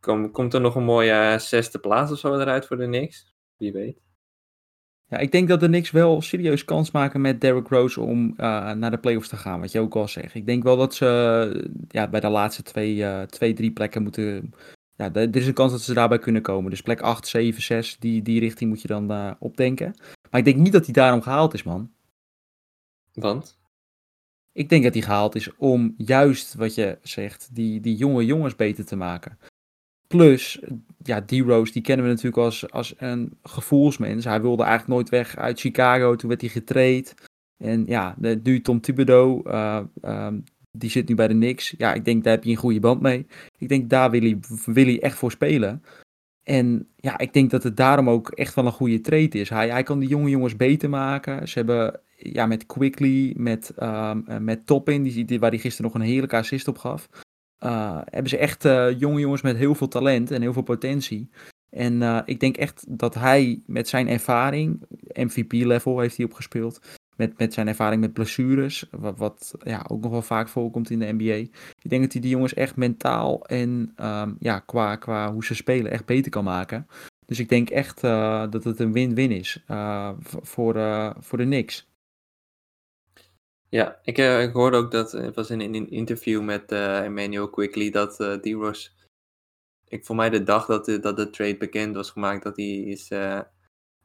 kom, 0.00 0.30
komt 0.30 0.54
er 0.54 0.60
nog 0.60 0.74
een 0.74 0.84
mooie 0.84 1.36
zesde 1.38 1.78
plaats 1.78 2.12
of 2.12 2.18
zo 2.18 2.38
eruit 2.38 2.66
voor 2.66 2.76
de 2.76 2.86
Knicks? 2.86 3.34
Wie 3.56 3.72
weet. 3.72 4.09
Ja, 5.10 5.18
ik 5.18 5.32
denk 5.32 5.48
dat 5.48 5.60
de 5.60 5.66
Knicks 5.66 5.90
wel 5.90 6.22
serieus 6.22 6.64
kans 6.64 6.90
maken 6.90 7.20
met 7.20 7.40
Derrick 7.40 7.68
Rose 7.68 8.00
om 8.00 8.26
uh, 8.36 8.72
naar 8.72 8.90
de 8.90 8.98
playoffs 8.98 9.28
te 9.28 9.36
gaan, 9.36 9.60
wat 9.60 9.72
je 9.72 9.80
ook 9.80 9.94
al 9.94 10.08
zegt. 10.08 10.34
Ik 10.34 10.46
denk 10.46 10.62
wel 10.62 10.76
dat 10.76 10.94
ze 10.94 11.70
ja, 11.88 12.08
bij 12.08 12.20
de 12.20 12.28
laatste 12.28 12.62
twee, 12.62 12.96
uh, 12.96 13.22
twee, 13.22 13.52
drie 13.52 13.72
plekken 13.72 14.02
moeten... 14.02 14.52
Ja, 14.96 15.14
er 15.14 15.36
is 15.36 15.46
een 15.46 15.52
kans 15.52 15.72
dat 15.72 15.80
ze 15.80 15.94
daarbij 15.94 16.18
kunnen 16.18 16.42
komen. 16.42 16.70
Dus 16.70 16.80
plek 16.82 17.00
8, 17.00 17.26
7, 17.26 17.62
6, 17.62 17.96
die, 17.98 18.22
die 18.22 18.40
richting 18.40 18.70
moet 18.70 18.82
je 18.82 18.88
dan 18.88 19.36
opdenken. 19.38 19.94
Maar 20.30 20.40
ik 20.40 20.46
denk 20.46 20.56
niet 20.56 20.72
dat 20.72 20.84
hij 20.84 20.94
daarom 20.94 21.22
gehaald 21.22 21.54
is, 21.54 21.62
man. 21.62 21.90
Want? 23.12 23.58
Ik 24.52 24.68
denk 24.68 24.84
dat 24.84 24.92
hij 24.92 25.02
gehaald 25.02 25.34
is 25.34 25.56
om 25.56 25.94
juist, 25.96 26.54
wat 26.54 26.74
je 26.74 26.98
zegt, 27.02 27.54
die, 27.54 27.80
die 27.80 27.96
jonge 27.96 28.24
jongens 28.24 28.56
beter 28.56 28.84
te 28.84 28.96
maken. 28.96 29.38
Plus, 30.14 30.60
ja, 31.02 31.22
D-Rose, 31.22 31.72
die 31.72 31.82
kennen 31.82 32.06
we 32.06 32.12
natuurlijk 32.12 32.42
als, 32.42 32.70
als 32.70 32.94
een 32.96 33.38
gevoelsmens. 33.42 34.24
Hij 34.24 34.40
wilde 34.40 34.62
eigenlijk 34.62 34.92
nooit 34.92 35.08
weg 35.08 35.36
uit 35.36 35.60
Chicago. 35.60 36.16
Toen 36.16 36.28
werd 36.28 36.40
hij 36.40 36.50
getraind. 36.50 37.14
En 37.56 37.84
ja, 37.86 38.16
nu 38.42 38.60
Tom 38.60 38.80
Thibodeau, 38.80 39.50
uh, 39.50 39.80
um, 40.02 40.44
die 40.70 40.90
zit 40.90 41.08
nu 41.08 41.14
bij 41.14 41.28
de 41.28 41.34
Knicks. 41.34 41.74
Ja, 41.76 41.94
ik 41.94 42.04
denk 42.04 42.24
daar 42.24 42.34
heb 42.34 42.44
je 42.44 42.50
een 42.50 42.56
goede 42.56 42.80
band 42.80 43.00
mee. 43.00 43.26
Ik 43.58 43.68
denk 43.68 43.90
daar 43.90 44.10
wil 44.10 44.20
hij, 44.20 44.38
wil 44.64 44.84
hij 44.84 45.02
echt 45.02 45.16
voor 45.16 45.30
spelen. 45.30 45.82
En 46.42 46.88
ja, 46.96 47.18
ik 47.18 47.32
denk 47.32 47.50
dat 47.50 47.62
het 47.62 47.76
daarom 47.76 48.10
ook 48.10 48.30
echt 48.30 48.54
wel 48.54 48.66
een 48.66 48.72
goede 48.72 49.00
trade 49.00 49.38
is. 49.38 49.48
Hij, 49.48 49.70
hij 49.70 49.82
kan 49.82 49.98
die 49.98 50.08
jonge 50.08 50.30
jongens 50.30 50.56
beter 50.56 50.88
maken. 50.88 51.48
Ze 51.48 51.58
hebben 51.58 52.00
ja, 52.16 52.46
met 52.46 52.66
Quickly, 52.66 53.34
met, 53.36 53.72
um, 53.82 54.24
met 54.40 54.66
Toppin, 54.66 55.02
die, 55.02 55.24
die, 55.24 55.40
waar 55.40 55.50
hij 55.50 55.58
gisteren 55.58 55.90
nog 55.90 56.00
een 56.00 56.08
heerlijke 56.08 56.36
assist 56.36 56.68
op 56.68 56.78
gaf. 56.78 57.08
Uh, 57.64 57.98
hebben 58.04 58.30
ze 58.30 58.36
echt 58.36 58.64
uh, 58.64 58.98
jonge 58.98 59.20
jongens 59.20 59.42
met 59.42 59.56
heel 59.56 59.74
veel 59.74 59.88
talent 59.88 60.30
en 60.30 60.42
heel 60.42 60.52
veel 60.52 60.62
potentie. 60.62 61.30
En 61.70 62.00
uh, 62.00 62.20
ik 62.24 62.40
denk 62.40 62.56
echt 62.56 62.84
dat 62.88 63.14
hij 63.14 63.62
met 63.66 63.88
zijn 63.88 64.08
ervaring, 64.08 64.82
MVP-level 65.12 65.98
heeft 65.98 66.16
hij 66.16 66.26
opgespeeld, 66.26 66.80
met, 67.16 67.38
met 67.38 67.54
zijn 67.54 67.68
ervaring 67.68 68.00
met 68.00 68.12
blessures, 68.12 68.86
wat, 68.90 69.18
wat 69.18 69.54
ja, 69.62 69.84
ook 69.88 70.02
nog 70.02 70.10
wel 70.10 70.22
vaak 70.22 70.48
voorkomt 70.48 70.90
in 70.90 70.98
de 70.98 71.12
NBA. 71.12 71.34
Ik 71.82 71.90
denk 71.90 72.02
dat 72.02 72.12
hij 72.12 72.20
die 72.20 72.30
jongens 72.30 72.54
echt 72.54 72.76
mentaal 72.76 73.46
en 73.46 73.92
um, 74.02 74.36
ja, 74.38 74.58
qua, 74.58 74.96
qua 74.96 75.32
hoe 75.32 75.44
ze 75.44 75.54
spelen 75.54 75.90
echt 75.90 76.06
beter 76.06 76.30
kan 76.30 76.44
maken. 76.44 76.86
Dus 77.26 77.38
ik 77.38 77.48
denk 77.48 77.70
echt 77.70 78.00
dat 78.50 78.64
het 78.64 78.80
een 78.80 78.92
win-win 78.92 79.30
is 79.30 79.64
voor, 80.42 80.74
voor 81.20 81.38
de 81.38 81.44
Knicks. 81.44 81.89
Ja, 83.70 84.00
ik, 84.02 84.18
uh, 84.18 84.42
ik 84.42 84.52
hoorde 84.52 84.76
ook 84.76 84.90
dat, 84.90 85.12
het 85.12 85.34
was 85.34 85.50
in, 85.50 85.60
een 85.60 85.90
interview 85.90 86.42
met 86.42 86.72
uh, 86.72 87.04
Emmanuel 87.04 87.50
Quickly, 87.50 87.90
dat 87.90 88.20
uh, 88.20 88.32
D-Rose, 88.32 88.90
ik 89.88 90.04
voor 90.04 90.16
mij 90.16 90.30
de 90.30 90.42
dag 90.42 90.66
dat 90.66 90.84
de, 90.84 90.98
dat 90.98 91.16
de 91.16 91.30
trade 91.30 91.56
bekend 91.56 91.94
was 91.94 92.10
gemaakt, 92.10 92.42
dat 92.42 92.56
hij 92.56 92.66
is 92.66 93.12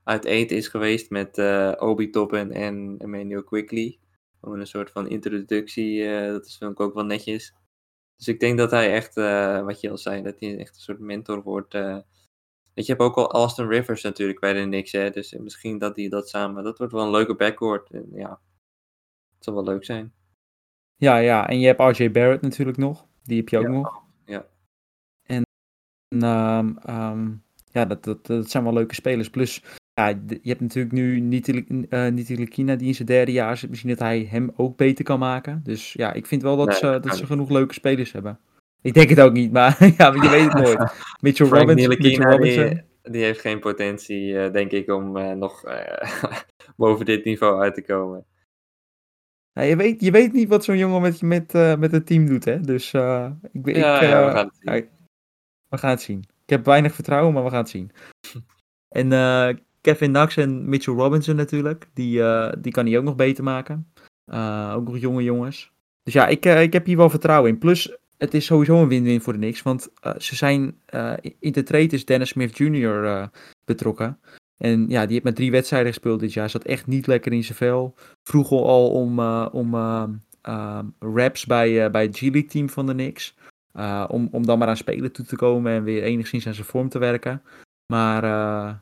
uit 0.03 0.25
eten 0.25 0.57
is 0.57 0.67
geweest 0.67 1.09
met 1.09 1.37
Obi 1.79 2.09
Toppen 2.09 2.51
en 2.51 2.95
Emmanuel 2.97 3.43
Quickly. 3.43 3.99
Gewoon 4.41 4.59
een 4.59 4.67
soort 4.67 4.91
van 4.91 5.07
introductie, 5.07 6.07
dat 6.27 6.45
is 6.45 6.57
ik 6.59 6.79
ook 6.79 6.93
wel 6.93 7.05
netjes. 7.05 7.53
Dus 8.17 8.27
ik 8.27 8.39
denk 8.39 8.57
dat 8.57 8.71
hij 8.71 8.93
echt, 8.93 9.15
wat 9.63 9.81
je 9.81 9.89
al 9.89 9.97
zei, 9.97 10.21
dat 10.21 10.39
hij 10.39 10.57
echt 10.57 10.75
een 10.75 10.81
soort 10.81 10.99
mentor 10.99 11.43
wordt. 11.43 11.73
Je, 11.73 12.03
hebt 12.73 13.01
ook 13.01 13.15
al 13.15 13.31
Austin 13.31 13.67
Rivers 13.67 14.01
natuurlijk 14.01 14.39
bij 14.39 14.53
de 14.53 14.63
Knicks, 14.63 14.91
hè, 14.91 15.09
dus 15.09 15.33
misschien 15.33 15.77
dat 15.77 15.95
hij 15.95 16.09
dat 16.09 16.29
samen, 16.29 16.63
dat 16.63 16.77
wordt 16.77 16.93
wel 16.93 17.03
een 17.03 17.11
leuke 17.11 17.35
backcourt. 17.35 17.89
En, 17.89 18.09
ja, 18.13 18.39
zou 19.45 19.55
wel 19.55 19.65
leuk 19.65 19.85
zijn. 19.85 20.13
Ja, 20.95 21.17
ja. 21.17 21.47
En 21.47 21.59
je 21.59 21.67
hebt 21.67 21.97
RJ 21.97 22.11
Barrett 22.11 22.41
natuurlijk 22.41 22.77
nog. 22.77 23.05
Die 23.23 23.37
heb 23.37 23.49
je 23.49 23.57
ook 23.57 23.63
ja. 23.63 23.69
nog. 23.69 24.01
Ja. 24.25 24.45
En 25.23 25.43
um, 26.23 26.77
um, 26.89 27.43
ja, 27.71 27.85
dat, 27.85 28.03
dat, 28.03 28.25
dat 28.25 28.49
zijn 28.49 28.63
wel 28.63 28.73
leuke 28.73 28.95
spelers. 28.95 29.29
Plus, 29.29 29.63
ja, 29.93 30.07
je 30.27 30.49
hebt 30.49 30.61
natuurlijk 30.61 30.93
nu 30.93 31.19
Nitilikina 31.19 32.73
uh, 32.73 32.77
die 32.77 32.87
in 32.87 32.95
zijn 32.95 33.07
derde 33.07 33.31
jaar 33.31 33.57
zit. 33.57 33.69
Misschien 33.69 33.89
dat 33.89 33.99
hij 33.99 34.27
hem 34.29 34.51
ook 34.55 34.77
beter 34.77 35.03
kan 35.03 35.19
maken. 35.19 35.61
Dus 35.63 35.93
ja, 35.93 36.13
ik 36.13 36.25
vind 36.25 36.41
wel 36.41 36.57
dat, 36.57 36.67
nee, 36.67 36.77
ze, 36.77 36.99
dat 37.01 37.17
ze 37.17 37.25
genoeg 37.25 37.49
leuke 37.49 37.73
spelers 37.73 38.11
hebben. 38.11 38.39
Ik 38.81 38.93
denk 38.93 39.09
het 39.09 39.19
ook 39.19 39.33
niet, 39.33 39.51
maar 39.51 39.77
ja, 39.97 40.13
je 40.13 40.29
weet 40.29 40.53
het 40.53 40.53
nooit. 40.53 40.93
Mitchell 41.21 41.47
Robinson. 41.47 41.87
Mitchell 41.87 42.31
Robinson. 42.31 42.69
Die, 42.69 43.11
die, 43.11 43.23
heeft 43.23 43.39
geen 43.39 43.59
potentie, 43.59 44.27
uh, 44.27 44.51
denk 44.51 44.71
ik, 44.71 44.91
om 44.91 45.17
uh, 45.17 45.31
nog 45.31 45.63
boven 46.77 47.05
dit 47.05 47.25
niveau 47.25 47.61
uit 47.61 47.73
te 47.73 47.81
komen. 47.81 48.25
Ja, 49.55 49.61
je, 49.61 49.75
weet, 49.75 50.01
je 50.01 50.11
weet 50.11 50.33
niet 50.33 50.47
wat 50.47 50.63
zo'n 50.63 50.77
jongen 50.77 51.01
met, 51.01 51.21
met, 51.21 51.53
uh, 51.53 51.75
met 51.75 51.91
het 51.91 52.05
team 52.05 52.25
doet, 52.25 52.45
hè? 52.45 52.61
Dus 52.61 52.93
uh, 52.93 53.29
ik, 53.51 53.67
ik, 53.67 53.75
ja, 53.75 54.03
ja, 54.03 54.25
we 54.25 54.31
gaan 54.31 54.45
het 54.45 54.55
zien. 54.55 54.73
Ja, 54.73 54.81
we 55.69 55.77
gaan 55.77 55.89
het 55.89 56.01
zien. 56.01 56.19
Ik 56.19 56.49
heb 56.49 56.65
weinig 56.65 56.93
vertrouwen, 56.93 57.33
maar 57.33 57.43
we 57.43 57.49
gaan 57.49 57.59
het 57.59 57.69
zien. 57.69 57.91
en 58.99 59.09
Kevin 59.81 60.11
Knox 60.11 60.37
en 60.37 60.69
Mitchell 60.69 60.93
Robinson 60.93 61.35
natuurlijk, 61.35 61.87
die, 61.93 62.21
die 62.59 62.71
kan 62.71 62.85
hij 62.85 62.97
ook 62.97 63.03
nog 63.03 63.15
beter 63.15 63.43
maken. 63.43 63.91
ook 64.73 64.87
nog 64.87 64.97
jonge 64.97 65.23
jongens. 65.23 65.71
Dus 66.03 66.13
ja, 66.13 66.27
ik, 66.27 66.45
ik 66.45 66.73
heb 66.73 66.85
hier 66.85 66.97
wel 66.97 67.09
vertrouwen 67.09 67.51
in. 67.51 67.57
Plus, 67.57 67.97
het 68.17 68.33
is 68.33 68.45
sowieso 68.45 68.81
een 68.81 68.87
win-win 68.87 69.21
voor 69.21 69.33
de 69.33 69.39
Knicks, 69.39 69.61
want 69.61 69.89
ze 70.17 70.35
zijn 70.35 70.79
in 71.39 71.51
de 71.51 71.63
trade 71.63 71.95
is 71.95 72.05
Dennis 72.05 72.29
Smith 72.29 72.57
Jr. 72.57 73.29
betrokken. 73.65 74.19
En 74.57 74.89
ja, 74.89 75.01
die 75.03 75.11
heeft 75.11 75.23
met 75.23 75.35
drie 75.35 75.51
wedstrijden 75.51 75.93
gespeeld 75.93 76.19
dit 76.19 76.33
jaar. 76.33 76.49
Zat 76.49 76.63
echt 76.63 76.87
niet 76.87 77.07
lekker 77.07 77.33
in 77.33 77.43
zijn 77.43 77.57
vel. 77.57 77.95
Vroeg 78.23 78.51
al 78.51 78.91
om, 78.91 79.19
uh, 79.19 79.47
om 79.51 79.73
uh, 79.73 80.03
uh, 80.47 80.79
raps 80.99 81.45
bij, 81.45 81.91
bij 81.91 82.03
het 82.03 82.17
G-League 82.17 82.45
team 82.45 82.69
van 82.69 82.85
de 82.85 82.93
Knicks. 82.93 83.35
om, 84.07 84.27
om 84.31 84.45
dan 84.45 84.59
maar 84.59 84.67
aan 84.67 84.77
spelen 84.77 85.11
toe 85.11 85.25
te 85.25 85.35
komen 85.35 85.71
en 85.71 85.83
weer 85.83 86.03
enigszins 86.03 86.47
aan 86.47 86.53
zijn 86.53 86.67
vorm 86.67 86.89
te 86.89 86.99
werken. 86.99 87.41
Maar 87.93 88.23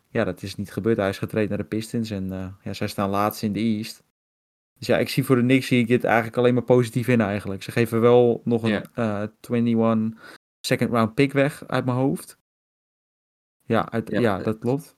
ja, 0.10 0.24
dat 0.24 0.42
is 0.42 0.56
niet 0.56 0.72
gebeurd. 0.72 0.98
Hij 0.98 1.10
is 1.10 1.18
getraind 1.18 1.50
naar 1.50 1.58
de 1.58 1.64
Pistons 1.64 2.10
en 2.10 2.56
ja, 2.64 2.74
zij 2.74 2.88
staan 2.88 3.10
laatst 3.10 3.44
in 3.44 3.54
de 3.54 3.60
East. 3.60 4.04
Dus 4.78 4.88
ja, 4.88 4.98
ik 4.98 5.10
zie 5.10 5.24
voor 5.24 5.36
de 5.36 5.42
Knicks 5.42 5.68
zie 5.68 5.80
ik 5.80 5.88
dit 5.88 6.04
eigenlijk 6.04 6.38
alleen 6.38 6.54
maar 6.54 6.64
positief 6.64 7.08
in 7.08 7.22
eigenlijk. 7.22 7.64
Ze 7.64 7.72
geven 7.72 8.02
wel 8.02 8.42
nog 8.44 8.64
een 8.64 8.86
eh 8.94 9.24
21 9.50 10.20
second 10.60 10.90
round 10.90 11.14
pick 11.14 11.32
weg 11.32 11.68
uit 11.68 11.86
mijn 11.86 11.98
hoofd. 11.98 12.38
Ja, 13.66 13.92
uit, 13.92 14.10
ja, 14.10 14.20
Ja. 14.20 14.38
dat 14.38 14.60
klopt. 14.60 14.96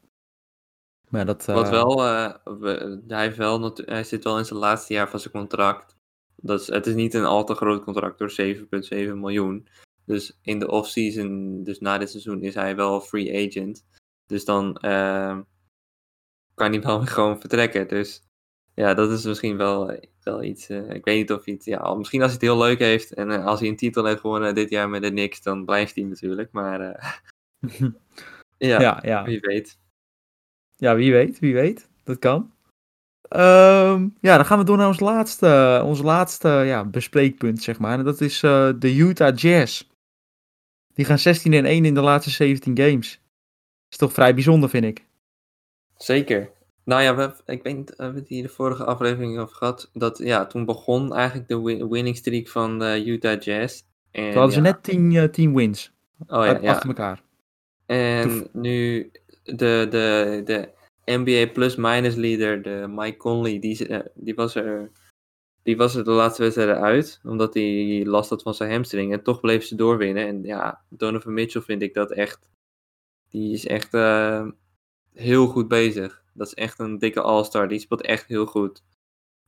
Maar 1.15 1.25
dat, 1.25 1.45
Wat 1.45 1.65
eh, 1.65 1.71
wel, 1.71 2.03
eh, 2.03 2.33
we- 2.43 3.01
hij, 3.07 3.23
heeft 3.23 3.37
wel 3.37 3.73
hij 3.85 4.03
zit 4.03 4.23
wel 4.23 4.37
in 4.37 4.45
zijn 4.45 4.59
laatste 4.59 4.93
jaar 4.93 5.09
van 5.09 5.19
zijn 5.19 5.33
contract. 5.33 5.95
Dat 6.35 6.61
is, 6.61 6.67
het 6.67 6.87
is 6.87 6.93
niet 6.93 7.13
een 7.13 7.25
al 7.25 7.43
te 7.43 7.53
groot 7.53 7.83
contract 7.83 8.17
door 8.17 8.31
7,7 8.31 9.19
miljoen. 9.19 9.67
Dus 10.05 10.39
in 10.41 10.59
de 10.59 10.67
off-season, 10.71 11.63
dus 11.63 11.79
na 11.79 11.97
dit 11.97 12.09
seizoen, 12.09 12.41
is 12.41 12.53
hij 12.55 12.75
wel 12.75 13.01
free 13.01 13.47
agent. 13.47 13.85
Dus 14.25 14.45
dan 14.45 14.77
eh, 14.77 15.39
kan 16.53 16.71
hij 16.71 16.81
wel 16.81 17.05
gewoon 17.15 17.39
vertrekken. 17.39 17.87
Dus 17.87 18.23
ja, 18.73 18.93
dat 18.93 19.11
is 19.11 19.25
misschien 19.25 19.57
wel, 19.57 19.99
wel 20.23 20.43
iets. 20.43 20.69
ik 20.69 21.05
weet 21.05 21.17
niet 21.17 21.31
of 21.31 21.45
hij 21.45 21.53
het. 21.53 21.65
Ja, 21.65 21.93
misschien 21.93 22.21
als 22.21 22.31
hij 22.31 22.39
het 22.39 22.49
heel 22.49 22.67
leuk 22.67 22.79
heeft 22.79 23.13
en 23.13 23.31
als 23.43 23.59
hij 23.59 23.69
een 23.69 23.75
titel 23.75 24.05
heeft 24.05 24.19
gewonnen 24.19 24.55
dit 24.55 24.69
jaar 24.69 24.89
met 24.89 25.01
de 25.01 25.09
Knicks, 25.09 25.41
dan 25.41 25.65
blijft 25.65 25.95
hij 25.95 26.03
natuurlijk. 26.03 26.51
Maar 26.51 26.79
ja, 28.57 28.81
ja, 28.81 28.99
ja. 29.01 29.23
wie 29.23 29.39
weet. 29.39 29.83
Ja, 30.75 30.95
wie 30.95 31.11
weet, 31.11 31.39
wie 31.39 31.53
weet. 31.53 31.89
Dat 32.03 32.19
kan. 32.19 32.51
Ehm, 33.29 34.07
ja, 34.21 34.35
dan 34.35 34.45
gaan 34.45 34.59
we 34.59 34.65
door 34.65 34.77
naar 34.77 34.87
ons 34.87 34.99
laatste, 34.99 35.81
ons 35.85 36.01
laatste 36.01 36.49
ja, 36.49 36.85
bespreekpunt, 36.85 37.63
zeg 37.63 37.79
maar. 37.79 37.97
En 37.99 38.05
dat 38.05 38.21
is 38.21 38.43
eh, 38.43 38.69
de 38.79 38.95
Utah 38.95 39.35
Jazz. 39.37 39.83
Die 40.93 41.05
gaan 41.05 41.19
16 41.19 41.53
en 41.53 41.65
1 41.65 41.85
in 41.85 41.93
de 41.93 42.01
laatste 42.01 42.29
17 42.31 42.77
games. 42.77 43.21
Is 43.89 43.97
toch 43.97 44.13
vrij 44.13 44.33
bijzonder, 44.33 44.69
vind 44.69 44.85
ik. 44.85 45.05
Zeker. 45.97 46.49
Nou 46.83 47.01
ja, 47.01 47.15
we, 47.15 47.33
ik 47.45 47.63
weet 47.63 47.75
niet, 47.77 47.89
hebben 47.89 48.13
we 48.13 48.19
het 48.19 48.29
hier 48.29 48.43
de 48.43 48.49
vorige 48.49 48.83
aflevering 48.85 49.37
over 49.39 49.55
gehad. 49.55 49.89
Dat 49.93 50.17
ja, 50.17 50.45
toen 50.45 50.65
begon 50.65 51.13
eigenlijk 51.13 51.47
de 51.47 51.61
win- 51.61 51.89
winning 51.89 52.17
streak 52.17 52.47
van 52.47 52.79
de 52.79 53.03
Utah 53.05 53.41
Jazz. 53.41 53.81
En, 54.11 54.23
Toen 54.23 54.33
hadden 54.33 54.53
ze 54.53 54.61
net 54.61 54.83
10, 54.83 55.15
eh, 55.15 55.23
10 55.29 55.55
wins. 55.55 55.91
oh 56.27 56.45
ja. 56.45 56.53
Achter 56.71 56.87
elkaar. 56.89 57.23
En 57.85 58.47
nu 58.51 59.11
de, 59.45 59.87
de, 59.89 60.41
de 60.45 60.69
NBA 61.05 61.51
plus-minus 61.53 62.15
leader, 62.15 62.61
de 62.61 62.85
Mike 62.89 63.17
Conley, 63.17 63.59
die, 63.59 63.87
eh, 63.87 63.99
die, 64.13 64.35
was 64.35 64.55
er, 64.55 64.91
die 65.63 65.77
was 65.77 65.95
er 65.95 66.03
de 66.03 66.11
laatste 66.11 66.41
wedstrijden 66.41 66.81
uit. 66.81 67.19
Omdat 67.23 67.53
hij 67.53 68.03
last 68.05 68.29
had 68.29 68.41
van 68.41 68.53
zijn 68.53 68.71
hamstring. 68.71 69.13
En 69.13 69.23
toch 69.23 69.39
bleef 69.39 69.63
ze 69.65 69.75
doorwinnen. 69.75 70.27
En 70.27 70.43
ja, 70.43 70.83
Donovan 70.89 71.33
Mitchell 71.33 71.61
vind 71.61 71.81
ik 71.81 71.93
dat 71.93 72.11
echt. 72.11 72.49
Die 73.29 73.53
is 73.53 73.65
echt 73.65 73.93
eh, 73.93 74.47
heel 75.13 75.47
goed 75.47 75.67
bezig. 75.67 76.23
Dat 76.33 76.47
is 76.47 76.53
echt 76.53 76.79
een 76.79 76.97
dikke 76.97 77.21
all-star. 77.21 77.67
Die 77.67 77.79
speelt 77.79 78.01
echt 78.01 78.27
heel 78.27 78.45
goed. 78.45 78.83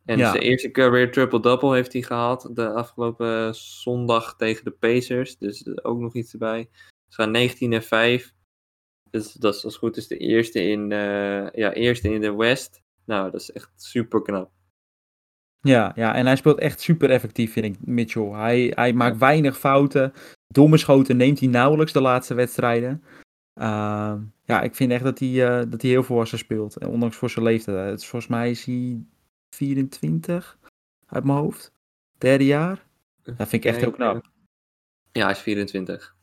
En 0.05 0.17
Ja. 0.17 0.31
zijn 0.31 0.43
eerste 0.43 0.71
career 0.71 1.11
triple-double 1.11 1.73
heeft 1.73 1.93
hij 1.93 2.01
gehaald. 2.01 2.55
De 2.55 2.69
afgelopen 2.69 3.55
zondag 3.55 4.35
tegen 4.35 4.63
de 4.63 4.71
Pacers. 4.71 5.37
Dus 5.37 5.83
ook 5.83 5.99
nog 5.99 6.15
iets 6.15 6.33
erbij. 6.33 6.69
Ze 7.07 7.21
gaan 7.21 7.31
19 7.31 7.73
en 7.73 7.83
5. 7.83 8.33
Dus 9.17 9.33
dat 9.33 9.55
is 9.55 9.65
als 9.65 9.77
goed 9.77 9.97
is 9.97 10.07
de 10.07 10.17
eerste 10.17 10.61
in, 10.61 10.91
eh, 10.91 11.49
ja, 11.51 11.73
eerste 11.73 12.13
in 12.13 12.21
de 12.21 12.35
West. 12.35 12.81
Nou, 13.05 13.31
dat 13.31 13.41
is 13.41 13.51
echt 13.51 13.71
super 13.75 14.21
knap. 14.21 14.51
Ja, 15.61 15.91
ja, 15.95 16.15
en 16.15 16.25
hij 16.25 16.35
speelt 16.35 16.59
echt 16.59 16.81
super 16.81 17.09
effectief, 17.09 17.51
vind 17.51 17.65
ik, 17.65 17.85
Mitchell. 17.85 18.29
Hij, 18.29 18.71
hij 18.75 18.93
maakt 18.93 19.17
weinig 19.17 19.57
fouten. 19.59 20.13
Domme 20.47 20.77
schoten 20.77 21.17
neemt 21.17 21.39
hij 21.39 21.47
nauwelijks 21.47 21.93
de 21.93 22.01
laatste 22.01 22.33
wedstrijden. 22.33 23.03
Ehm, 23.53 24.21
ja, 24.45 24.61
ik 24.61 24.75
vind 24.75 24.91
echt 24.91 25.03
dat 25.03 25.19
hij, 25.19 25.47
eh, 25.47 25.71
dat 25.71 25.81
hij 25.81 25.91
heel 25.91 26.03
volwassen 26.03 26.37
speelt. 26.37 26.77
En 26.77 26.87
ondanks 26.87 27.15
voor 27.15 27.29
zijn 27.29 27.45
leeftijd. 27.45 27.89
Het 27.89 28.01
is, 28.01 28.07
volgens 28.07 28.31
mij 28.31 28.49
is 28.49 28.65
hij 28.65 29.01
24 29.49 30.57
uit 31.05 31.23
mijn 31.23 31.37
hoofd. 31.37 31.71
Derde 32.17 32.45
jaar. 32.45 32.85
Dat 33.23 33.35
vind 33.37 33.53
ik 33.53 33.65
echt 33.65 33.79
heel 33.79 33.91
knap. 33.91 34.25
Ja, 35.11 35.23
hij 35.23 35.31
is 35.31 35.39
24. 35.39 36.16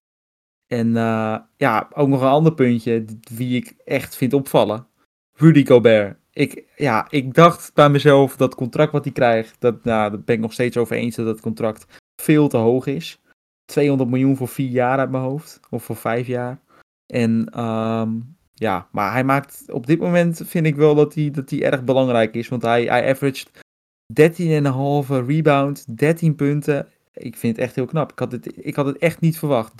En 0.75 0.97
eh, 0.97 1.37
ja, 1.57 1.89
ook 1.95 2.09
nog 2.09 2.21
een 2.21 2.27
ander 2.27 2.55
puntje, 2.55 3.05
wie 3.35 3.57
ik 3.57 3.75
echt 3.85 4.17
vind 4.17 4.33
opvallen. 4.33 4.87
Rudy 5.33 5.67
Gobert. 5.67 6.17
Ik, 6.33 6.65
ja, 6.77 7.07
ik 7.11 7.35
dacht 7.35 7.75
bij 7.75 7.89
mezelf 7.89 8.37
dat 8.37 8.55
contract 8.55 8.93
wat 8.93 9.05
hij 9.05 9.13
krijgt, 9.13 9.57
dat, 9.59 9.85
nou, 9.85 10.11
daar 10.11 10.21
ben 10.21 10.35
ik 10.35 10.41
nog 10.41 10.53
steeds 10.53 10.77
over 10.77 10.97
eens 10.97 11.17
dat 11.17 11.27
dat 11.27 11.41
contract 11.41 12.03
veel 12.23 12.49
te 12.49 12.57
hoog 12.57 12.87
is. 12.87 13.21
200 13.65 14.11
miljoen 14.11 14.37
voor 14.37 14.49
vier 14.49 14.71
jaar 14.71 14.99
uit 14.99 15.11
mijn 15.11 15.23
hoofd, 15.23 15.61
of 15.71 15.85
voor 15.85 15.97
vijf 15.97 16.27
jaar. 16.27 16.61
En 17.07 17.49
ehm, 17.51 18.11
ja, 18.55 18.89
maar 18.93 19.13
hij 19.13 19.25
maakt 19.25 19.65
op 19.73 19.87
dit 19.87 20.01
moment 20.01 20.43
vind 20.45 20.67
ik 20.67 20.77
wel 20.77 20.95
dat 20.95 21.15
hij, 21.15 21.31
dat 21.31 21.51
hij 21.51 21.63
erg 21.63 21.85
belangrijk 21.85 22.35
is, 22.35 22.49
want 22.49 22.63
hij, 22.63 22.85
hij 22.85 23.11
averaged 23.11 23.51
13,5 24.07 25.27
rebound, 25.27 25.99
13 25.99 26.35
punten. 26.35 26.89
Ik 27.15 27.37
vind 27.37 27.57
het 27.57 27.65
echt 27.65 27.75
heel 27.75 27.87
knap. 27.87 28.13
Ik 28.13 28.19
had 28.19 28.33
het, 28.33 28.67
ik 28.67 28.77
had 28.77 28.87
het 28.87 28.99
echt 28.99 29.21
niet 29.21 29.39
verwacht. 29.39 29.73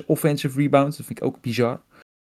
3,6 0.00 0.06
offensive 0.06 0.60
rebounds. 0.60 0.96
Dat 0.96 1.06
vind 1.06 1.18
ik 1.18 1.24
ook 1.24 1.40
bizar. 1.40 1.80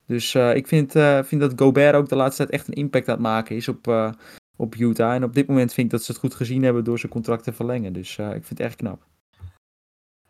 Dus 0.06 0.34
eh, 0.34 0.54
ik 0.54 0.66
vind, 0.66 0.96
eh, 0.96 1.22
vind 1.22 1.40
dat 1.40 1.52
Gobert 1.56 1.94
ook 1.94 2.08
de 2.08 2.16
laatste 2.16 2.42
tijd 2.42 2.54
echt 2.54 2.68
een 2.68 2.74
impact 2.74 3.08
aan 3.08 3.14
het 3.14 3.22
maken 3.22 3.56
is 3.56 3.68
op, 3.68 3.88
eh, 3.88 4.12
op 4.56 4.74
Utah. 4.74 5.14
En 5.14 5.24
op 5.24 5.34
dit 5.34 5.46
moment 5.46 5.72
vind 5.72 5.86
ik 5.86 5.92
dat 5.92 6.02
ze 6.02 6.12
het 6.12 6.20
goed 6.20 6.34
gezien 6.34 6.62
hebben 6.62 6.84
door 6.84 6.98
zijn 6.98 7.12
contract 7.12 7.44
te 7.44 7.52
verlengen. 7.52 7.92
Dus 7.92 8.18
ik 8.18 8.44
vind 8.44 8.48
het 8.48 8.60
echt 8.60 8.76
knap. 8.76 9.02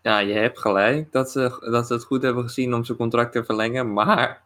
Ja, 0.03 0.19
je 0.19 0.33
hebt 0.33 0.59
gelijk 0.59 1.13
dat 1.13 1.31
ze, 1.31 1.67
dat 1.71 1.87
ze 1.87 1.93
het 1.93 2.05
goed 2.05 2.23
hebben 2.23 2.43
gezien 2.43 2.75
om 2.75 2.85
zijn 2.85 2.99
contract 2.99 3.33
te 3.33 3.45
verlengen. 3.45 3.93
Maar 3.93 4.43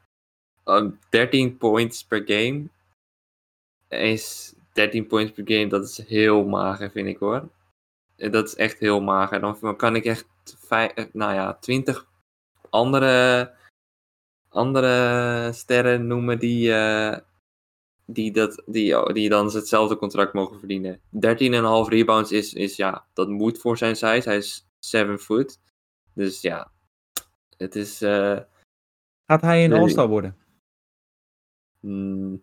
eh, 0.68 0.84
13 1.10 1.56
points 1.56 2.04
per 2.04 2.22
game 2.26 2.68
is 3.88 4.54
13 4.72 5.06
points 5.06 5.32
per 5.32 5.44
game. 5.46 5.66
Dat 5.66 5.84
is 5.84 6.06
heel 6.06 6.44
mager, 6.44 6.90
vind 6.90 7.08
ik 7.08 7.18
hoor. 7.18 7.48
Eh, 8.18 8.32
Dat 8.32 8.46
is 8.46 8.54
echt 8.54 8.78
heel 8.78 9.00
mager. 9.00 9.40
Dan 9.40 9.76
kan 9.76 9.96
ik 9.96 10.04
echt 10.04 10.26
vij- 10.58 10.94
eh, 10.94 11.04
nou 11.12 11.34
ja, 11.34 11.54
20 11.54 12.06
andere, 12.70 13.54
andere 14.48 15.50
sterren 15.52 16.06
noemen 16.06 16.38
die, 16.38 16.72
eh, 16.74 17.18
die, 18.06 18.32
dat, 18.32 18.62
die, 18.66 19.12
die 19.12 19.28
dan 19.28 19.46
hetzelfde 19.46 19.96
contract 19.96 20.32
mogen 20.32 20.58
verdienen. 20.58 21.00
13,5 21.10 21.88
rebounds 21.88 22.32
is, 22.32 22.52
is 22.54 22.76
ja, 22.76 23.06
dat 23.12 23.28
moet 23.28 23.58
voor 23.58 23.76
zijn 23.78 23.96
size. 23.96 24.28
Hij 24.28 24.36
is 24.36 24.66
7 24.78 25.18
foot. 25.18 25.58
Dus 26.14 26.40
ja, 26.40 26.72
het 27.56 27.76
is. 27.76 27.98
Gaat 27.98 29.40
hij 29.40 29.64
een. 29.64 29.70
All-Star 29.80 30.08
worden? 30.08 30.36
mm, 31.80 32.42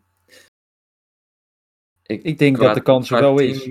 Ik 2.03 2.37
denk 2.37 2.55
qua- 2.55 2.65
dat 2.65 2.75
de 2.75 2.81
kans 2.81 3.11
er 3.11 3.19
wel 3.19 3.39
is. 3.39 3.69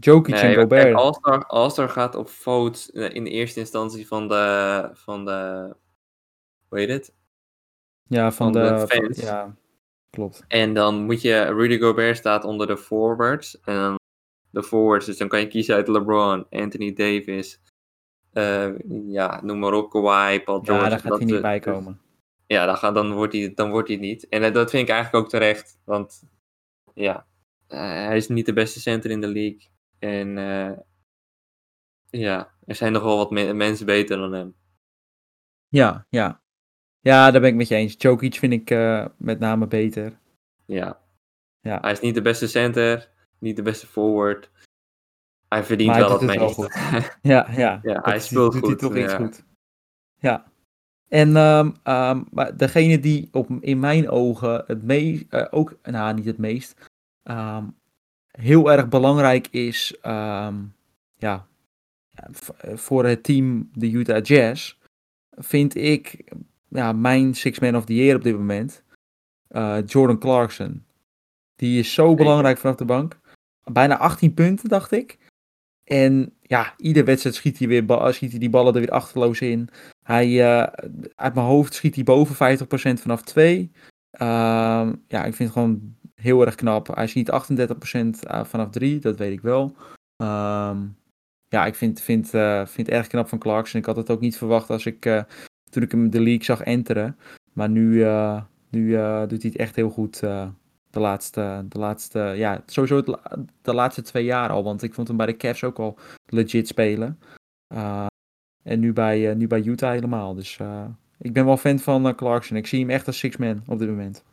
Jokic 0.00 0.34
nee, 0.34 0.42
en 0.42 0.54
Gobert. 0.54 0.94
All-Star, 0.94 1.46
All-Star 1.46 1.88
gaat 1.88 2.14
op 2.14 2.28
vote 2.28 2.92
eh, 2.92 3.14
in 3.14 3.26
eerste 3.26 3.60
instantie 3.60 4.06
van 4.06 4.28
de. 4.28 4.90
Van 4.92 5.24
de 5.24 5.70
hoe 6.68 6.78
heet 6.78 6.88
het? 6.88 7.14
ja, 8.06 8.32
van, 8.32 8.52
van 8.52 8.62
de 8.62 8.68
de, 8.68 8.78
van- 8.78 8.88
fans. 8.88 9.20
ja, 9.20 9.56
klopt. 10.10 10.44
En 10.48 10.74
dan 10.74 11.04
moet 11.04 11.22
je. 11.22 11.42
Rudy 11.42 11.78
Gobert 11.78 12.16
staat 12.16 12.44
onder 12.44 12.66
de 12.66 12.76
forwards. 12.76 13.60
En 13.60 13.74
dan 13.74 13.98
de 14.50 14.62
forwards, 14.62 15.06
dus 15.06 15.16
dan 15.16 15.28
kan 15.28 15.40
je 15.40 15.46
kiezen 15.46 15.74
uit 15.74 15.88
LeBron, 15.88 16.46
Anthony 16.50 16.92
Davis. 16.92 17.60
eh, 18.32 18.68
ja, 19.06 19.40
noem 19.42 19.58
maar 19.58 19.72
op, 19.72 19.90
Kawhi, 19.90 20.40
Paul 20.40 20.60
George. 20.60 20.82
Ja, 20.84 20.88
daar 20.88 20.98
gaat 21.00 21.16
hij 21.16 21.24
niet 21.24 21.40
bij 21.40 21.58
komen. 21.58 22.00
ja, 22.46 22.66
dan, 22.66 22.76
gaat, 22.76 22.94
dan, 22.94 23.12
wordt 23.12 23.32
hij, 23.32 23.52
dan 23.54 23.70
wordt 23.70 23.88
hij 23.88 23.96
niet. 23.96 24.28
En 24.28 24.42
eh, 24.42 24.52
dat 24.52 24.70
vind 24.70 24.82
ik 24.88 24.94
eigenlijk 24.94 25.24
ook 25.24 25.30
terecht. 25.30 25.78
Want 25.84 26.22
ja, 26.94 27.26
eh, 27.66 27.78
hij 27.80 28.16
is 28.16 28.28
niet 28.28 28.46
de 28.46 28.52
beste 28.52 28.80
center 28.80 29.10
in 29.10 29.20
de 29.20 29.26
league. 29.28 29.68
En 30.00 30.38
eh, 30.38 30.78
ja, 32.10 32.54
er 32.66 32.74
zijn 32.74 32.92
nog 32.92 33.02
wel 33.02 33.16
wat 33.16 33.30
me- 33.30 33.52
mensen 33.52 33.86
beter 33.86 34.16
dan 34.16 34.32
hem. 34.32 34.54
Ja, 35.68 36.06
ja. 36.08 36.42
Ja, 37.00 37.30
daar 37.30 37.40
ben 37.40 37.50
ik 37.50 37.56
met 37.56 37.68
je 37.68 37.74
eens. 37.74 37.94
Jokic 37.98 38.34
vind 38.34 38.52
ik 38.52 38.70
eh, 38.70 39.06
met 39.16 39.38
name 39.38 39.66
beter. 39.66 40.18
Ja. 40.64 41.00
Ja. 41.60 41.78
Hij 41.80 41.92
is 41.92 42.00
niet 42.00 42.14
de 42.14 42.22
beste 42.22 42.46
center, 42.48 43.10
niet 43.38 43.56
de 43.56 43.62
beste 43.62 43.86
forward. 43.86 44.50
Hij 45.48 45.64
verdient 45.64 45.90
Maar 45.90 45.98
hij 45.98 46.08
wel 46.08 46.20
het 46.20 46.36
wel 46.36 46.48
meest. 46.48 47.18
Ja, 47.22 47.50
ja. 47.50 47.80
Ja, 47.82 48.00
hij 48.02 48.20
speelt 48.20 48.52
doet 48.52 48.60
hij 48.62 48.70
goed, 48.70 48.78
toch 48.78 48.96
iets 48.96 49.14
goed. 49.14 49.44
Ja. 50.16 50.52
En 51.08 51.36
ehm, 51.36 51.70
ehm, 51.82 52.22
maar 52.30 52.56
degene 52.56 52.98
die 53.00 53.28
op, 53.32 53.50
in 53.60 53.80
mijn 53.80 54.08
ogen 54.10 54.64
het 54.66 54.82
meest, 54.82 55.52
ook, 55.52 55.78
nou 55.82 56.14
niet 56.14 56.24
het 56.24 56.38
meest, 56.38 56.90
ehm, 57.22 57.68
heel 58.30 58.72
erg 58.72 58.88
belangrijk 58.88 59.48
is, 59.50 59.96
ehm, 60.02 60.56
ja, 61.16 61.46
voor 62.74 63.04
het 63.04 63.22
team, 63.22 63.70
de 63.74 63.90
Utah 63.90 64.24
Jazz, 64.24 64.76
vind 65.30 65.74
ik, 65.74 66.24
ja, 66.68 66.92
mijn 66.92 67.34
six 67.34 67.58
man 67.58 67.76
of 67.76 67.84
the 67.84 67.94
year 67.94 68.16
op 68.16 68.22
dit 68.22 68.36
moment, 68.36 68.82
eh, 69.48 69.78
Jordan 69.86 70.18
Clarkson. 70.18 70.84
Die 71.56 71.78
is 71.78 71.94
zo 71.94 72.14
belangrijk 72.14 72.58
vanaf 72.58 72.76
de 72.76 72.84
bank. 72.84 73.18
Bijna 73.64 73.98
18 73.98 74.34
punten, 74.34 74.68
dacht 74.68 74.92
ik. 74.92 75.18
En 75.84 76.32
ja, 76.42 76.74
iedere 76.76 77.04
wedstrijd 77.04 77.34
schiet 77.36 77.58
hij, 77.58 77.68
weer 77.68 78.12
schiet 78.12 78.30
hij 78.30 78.38
die 78.38 78.50
ballen 78.50 78.74
er 78.74 78.80
weer 78.80 78.90
achterloos 78.90 79.40
in. 79.40 79.68
Hij, 80.02 80.26
eh, 80.26 80.88
uit 81.14 81.34
mijn 81.34 81.46
hoofd 81.46 81.74
schiet 81.74 81.94
hij 81.94 82.04
boven 82.04 82.34
50% 82.34 83.00
vanaf 83.00 83.22
2. 83.22 83.70
Ehm, 84.10 84.92
ja, 85.08 85.24
ik 85.24 85.34
vind 85.34 85.38
het 85.38 85.52
gewoon 85.52 85.96
heel 86.20 86.46
erg 86.46 86.54
knap. 86.54 86.94
Hij 86.94 87.06
schiet 87.06 87.30
38% 87.30 88.08
vanaf 88.46 88.70
3, 88.70 88.98
dat 88.98 89.16
weet 89.16 89.32
ik 89.32 89.40
wel. 89.40 89.76
Ehm, 90.16 90.78
ja, 91.48 91.66
ik 91.66 91.74
vind, 91.74 92.00
vind, 92.00 92.34
uh, 92.34 92.66
vind 92.66 92.86
het 92.86 92.96
erg 92.96 93.06
knap 93.06 93.28
van 93.28 93.38
Clarkson. 93.38 93.80
Ik 93.80 93.86
had 93.86 93.96
het 93.96 94.10
ook 94.10 94.20
niet 94.20 94.36
verwacht 94.36 94.70
als 94.70 94.86
ik, 94.86 95.06
uh, 95.06 95.22
toen 95.70 95.82
ik 95.82 95.90
hem 95.90 96.10
de 96.10 96.20
league 96.20 96.44
zag 96.44 96.60
enteren. 96.60 97.16
Maar 97.52 97.68
nu, 97.68 98.04
nu 98.70 98.90
doet 99.26 99.42
hij 99.42 99.50
het 99.50 99.56
echt 99.56 99.76
heel 99.76 99.90
goed. 99.90 100.20
de 100.90 101.00
laatste, 101.00 101.64
de 101.68 101.78
laatste, 101.78 102.18
ja, 102.36 102.62
sowieso 102.66 103.02
de 103.62 103.74
laatste 103.74 104.02
twee 104.02 104.24
jaar 104.24 104.50
al. 104.50 104.64
Want 104.64 104.82
ik 104.82 104.94
vond 104.94 105.08
hem 105.08 105.16
bij 105.16 105.26
de 105.26 105.36
Cavs 105.36 105.64
ook 105.64 105.78
al 105.78 105.98
legit 106.26 106.68
spelen. 106.68 107.18
en 108.62 108.80
nu 108.80 108.92
bij, 108.92 109.34
nu 109.34 109.46
bij 109.46 109.62
Utah 109.62 109.90
helemaal. 109.90 110.34
Dus 110.34 110.58
ik 111.18 111.32
ben 111.32 111.44
wel 111.44 111.56
fan 111.56 111.78
van 111.78 112.14
Clarkson. 112.14 112.56
Ik 112.56 112.66
zie 112.66 112.80
hem 112.80 112.90
echt 112.90 113.06
als 113.06 113.18
six 113.18 113.36
man 113.36 113.62
op 113.66 113.78
dit 113.78 113.88
moment. 113.88 114.24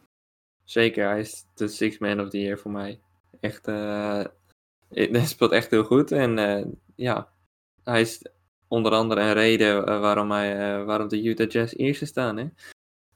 Zeker, 0.69 1.07
hij 1.07 1.19
is 1.19 1.45
de 1.53 1.67
six 1.67 1.97
man 1.97 2.21
of 2.21 2.29
the 2.29 2.41
year 2.41 2.57
voor 2.57 2.71
mij. 2.71 2.99
Echt, 3.39 3.65
hij 5.15 5.25
speelt 5.25 5.51
echt 5.51 5.71
heel 5.71 5.83
goed. 5.83 6.11
En 6.11 6.79
ja, 6.95 7.29
hij 7.83 8.01
is 8.01 8.21
onder 8.67 8.91
andere 8.91 9.21
een 9.21 9.33
reden 9.33 9.85
eh, 9.85 9.99
waarom, 9.99 10.31
hij, 10.31 10.77
eh, 10.79 10.85
waarom 10.85 11.07
de 11.07 11.23
Utah 11.23 11.49
Jazz 11.49 11.73
eerste 11.75 12.05
staan. 12.05 12.37
Hè? 12.37 12.47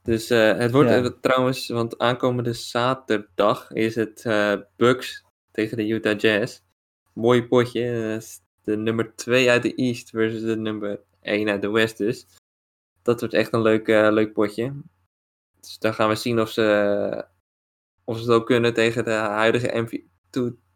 Dus 0.03 0.29
eh, 0.29 0.57
het 0.57 0.71
wordt 0.71 1.21
trouwens, 1.21 1.67
want 1.67 1.97
aankomende 1.97 2.53
zaterdag 2.53 3.71
is 3.71 3.95
het 3.95 4.23
Bucks 4.75 5.25
tegen 5.51 5.77
de 5.77 5.87
Utah 5.87 6.19
Jazz. 6.19 6.61
Mooi 7.13 7.47
potje. 7.47 8.21
de 8.63 8.77
nummer 8.77 9.15
2 9.15 9.49
uit 9.49 9.63
de 9.63 9.75
East 9.75 10.09
versus 10.09 10.41
de 10.41 10.57
nummer 10.57 10.99
1 11.21 11.49
uit 11.49 11.61
de 11.61 11.69
West 11.69 11.97
dus. 11.97 12.27
Dat 13.01 13.19
wordt 13.19 13.35
echt 13.35 13.53
een 13.53 13.61
leuk, 13.61 13.87
leuk 13.87 14.33
potje. 14.33 14.73
Dus 15.59 15.79
dan 15.79 15.93
gaan 15.93 16.09
we 16.09 16.15
zien 16.15 16.39
of 16.39 16.49
ze, 16.49 17.25
of 18.03 18.17
ze 18.17 18.23
het 18.23 18.31
ook 18.31 18.45
kunnen 18.45 18.73
tegen 18.73 19.03
de 19.03 19.11
huidige 19.11 19.81
MVP, 19.81 20.03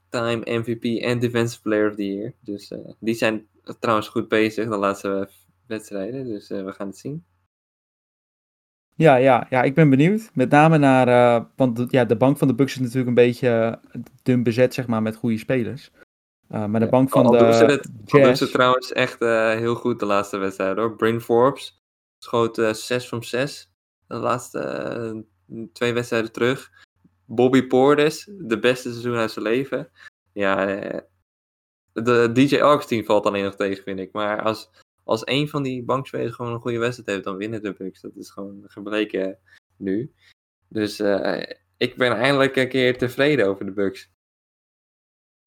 time 0.09 0.41
MVP 0.45 1.01
en 1.01 1.19
Defensive 1.19 1.61
Player 1.61 1.89
of 1.89 1.95
the 1.95 2.13
Year. 2.13 2.33
Dus 2.41 2.71
uh, 2.71 2.79
die 2.99 3.15
zijn 3.15 3.47
trouwens 3.79 4.07
goed 4.07 4.27
bezig 4.27 4.69
de 4.69 4.77
laatste 4.77 5.29
wedstrijden. 5.67 6.25
Dus 6.25 6.49
uh, 6.49 6.63
we 6.63 6.71
gaan 6.71 6.87
het 6.87 6.97
zien. 6.97 7.25
Ja, 8.93 9.15
ja, 9.15 9.47
ja, 9.49 9.63
ik 9.63 9.75
ben 9.75 9.89
benieuwd. 9.89 10.29
Met 10.33 10.49
name 10.49 10.77
naar, 10.77 11.07
uh, 11.07 11.45
want 11.55 11.85
ja, 11.91 12.05
de 12.05 12.15
bank 12.15 12.37
van 12.37 12.47
de 12.47 12.55
Bucks 12.55 12.73
is 12.73 12.79
natuurlijk 12.79 13.07
een 13.07 13.13
beetje 13.13 13.79
dun 14.23 14.43
bezet, 14.43 14.73
zeg 14.73 14.87
maar, 14.87 15.01
met 15.01 15.15
goede 15.15 15.37
spelers. 15.37 15.91
Maar 16.47 16.79
de 16.79 16.89
bank 16.89 17.09
van 17.09 17.25
al 17.25 17.31
de 17.31 17.37
doen 17.37 17.53
ze 17.53 17.65
het, 17.65 17.89
Jazz... 18.05 18.25
doen 18.25 18.35
ze 18.35 18.49
trouwens 18.49 18.93
echt 18.93 19.19
heel 19.59 19.75
goed 19.75 19.99
de 19.99 20.05
laatste 20.05 20.37
wedstrijd 20.37 20.77
hoor. 20.77 20.95
Bryn 20.95 21.21
Forbes 21.21 21.83
schoot 22.17 22.61
6 22.71 23.07
van 23.07 23.23
6 23.23 23.71
de 24.07 24.15
laatste 24.15 25.25
twee 25.73 25.93
wedstrijden 25.93 26.31
terug. 26.31 26.71
Bobby 27.25 27.67
Portis, 27.67 28.29
de 28.37 28.59
beste 28.59 28.89
seizoen 28.89 29.15
uit 29.15 29.31
zijn 29.31 29.45
leven. 29.45 29.89
Ja, 30.33 30.67
eh, 30.67 31.01
de 31.93 32.31
DJ 32.31 32.57
Augustine 32.57 33.03
valt 33.03 33.25
alleen 33.25 33.43
nog 33.43 33.55
tegen, 33.55 33.83
vind 33.83 33.99
ik. 33.99 34.11
Maar 34.11 34.41
als, 34.41 34.69
als 35.03 35.21
een 35.27 35.49
van 35.49 35.63
die 35.63 35.83
bankspelers 35.83 36.35
gewoon 36.35 36.53
een 36.53 36.59
goede 36.59 36.79
wedstrijd 36.79 37.09
heeft, 37.09 37.23
dan 37.23 37.37
winnen 37.37 37.61
de 37.61 37.73
Bucks. 37.73 38.01
Dat 38.01 38.15
is 38.15 38.29
gewoon 38.29 38.63
gebleken 38.65 39.37
nu. 39.77 40.13
Dus 40.67 40.99
uh, 40.99 41.43
ik 41.77 41.95
ben 41.95 42.11
eindelijk 42.11 42.55
een 42.55 42.69
keer 42.69 42.97
tevreden 42.97 43.47
over 43.47 43.65
de 43.65 43.71
Bucks. 43.71 44.13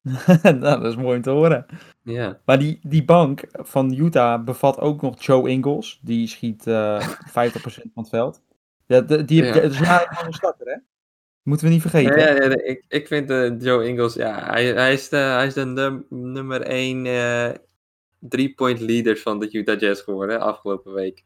nou, 0.43 0.59
dat 0.59 0.85
is 0.85 0.95
mooi 0.95 1.15
om 1.15 1.21
te 1.21 1.29
horen. 1.29 1.65
Ja. 2.03 2.41
Maar 2.45 2.59
die, 2.59 2.79
die 2.83 3.05
bank 3.05 3.41
van 3.51 3.93
Utah 3.93 4.43
bevat 4.43 4.79
ook 4.79 5.01
nog 5.01 5.23
Joe 5.23 5.49
Ingles. 5.49 5.99
Die 6.03 6.27
schiet 6.27 6.67
uh, 6.67 6.95
eh, 7.35 7.51
50% 7.51 7.61
van 7.61 7.91
het 7.93 8.09
veld. 8.09 8.41
Ja, 8.85 9.01
die, 9.01 9.25
die, 9.25 9.43
ja. 9.43 9.97
Gewoon 9.97 10.25
een 10.25 10.33
starter, 10.33 10.67
hè? 10.67 10.77
Moeten 11.49 11.67
we 11.67 11.73
niet 11.73 11.81
vergeten. 11.81 12.19
Ja 12.19 12.63
ik, 12.63 12.85
ik 12.87 13.07
vind 13.07 13.29
uh, 13.29 13.59
Joe 13.59 13.87
Ingles, 13.87 14.13
ja, 14.13 14.51
hij, 14.51 14.65
hij, 14.65 14.93
is 14.93 15.09
de, 15.09 15.17
hij 15.17 15.47
is 15.47 15.53
de 15.53 15.65
num, 15.65 16.05
nummer 16.09 16.61
1 16.61 17.05
uh, 17.05 17.45
eh, 17.45 17.55
drie-point 18.19 18.79
leader 18.79 19.17
van 19.17 19.39
de 19.39 19.51
Utah 19.51 19.79
Jazz 19.79 20.03
geworden 20.03 20.39
afgelopen 20.39 20.93
week. 20.93 21.23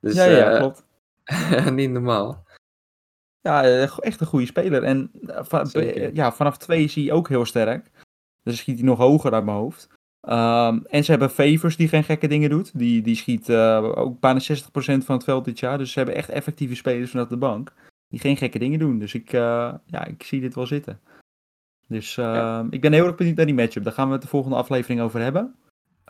Dus, 0.00 0.14
ja, 0.14 0.24
ja, 0.24 0.52
uh, 0.52 0.58
klopt. 0.58 0.84
niet 1.72 1.90
normaal. 1.90 2.44
Ja, 3.40 3.64
echt 4.00 4.20
een 4.20 4.26
goede 4.26 4.46
speler. 4.46 4.82
En 4.82 5.10
van, 5.22 5.70
ja, 6.12 6.32
vanaf 6.32 6.58
twee 6.58 6.84
is 6.84 6.94
hij 6.94 7.12
ook 7.12 7.28
heel 7.28 7.44
sterk. 7.44 7.90
Dus 8.42 8.58
schiet 8.58 8.78
hij 8.78 8.86
nog 8.86 8.98
hoger 8.98 9.32
uit 9.32 9.44
mijn 9.44 9.56
hoofd. 9.56 9.88
Um, 10.28 10.86
en 10.86 11.04
ze 11.04 11.10
hebben 11.10 11.30
Favors 11.30 11.76
die 11.76 11.88
geen 11.88 12.04
gekke 12.04 12.28
dingen 12.28 12.50
doet. 12.50 12.78
Die, 12.78 13.02
die 13.02 13.16
schiet 13.16 13.50
ook 13.50 14.20
bijna 14.20 14.40
60% 14.40 14.44
van 14.74 15.14
het 15.14 15.24
veld 15.24 15.44
dit 15.44 15.58
jaar. 15.58 15.78
Dus 15.78 15.92
ze 15.92 15.98
hebben 15.98 16.16
echt 16.16 16.28
effectieve 16.28 16.74
spelers 16.74 17.10
vanaf 17.10 17.28
de 17.28 17.36
bank 17.36 17.72
die 18.08 18.20
geen 18.20 18.36
gekke 18.36 18.58
dingen 18.58 18.78
doen. 18.78 18.98
Dus 18.98 19.14
ik, 19.14 19.32
uh, 19.32 19.74
ja, 19.86 20.04
ik 20.04 20.22
zie 20.22 20.40
dit 20.40 20.54
wel 20.54 20.66
zitten. 20.66 21.00
Dus 21.88 22.14
ja. 22.14 22.66
ik 22.70 22.80
ben 22.80 22.92
heel 22.92 23.06
erg 23.06 23.14
benieuwd 23.14 23.36
naar 23.36 23.46
die 23.46 23.54
matchup. 23.54 23.84
Daar 23.84 23.92
gaan 23.92 24.06
we 24.06 24.12
het 24.12 24.22
de 24.22 24.28
volgende 24.28 24.56
aflevering 24.56 25.00
over 25.00 25.20
hebben. 25.20 25.54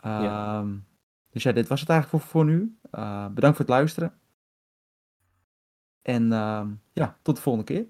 Ja. 0.03 0.65
Dus 1.29 1.43
ja, 1.43 1.51
dit 1.51 1.67
was 1.67 1.79
het 1.79 1.89
eigenlijk 1.89 2.23
voor, 2.23 2.31
voor 2.31 2.45
nu. 2.45 2.77
bedankt 3.33 3.57
voor 3.57 3.65
het 3.65 3.69
luisteren. 3.69 4.13
En 6.01 6.29
ja, 6.93 7.17
tot 7.21 7.35
de 7.35 7.41
volgende 7.41 7.73
keer. 7.73 7.85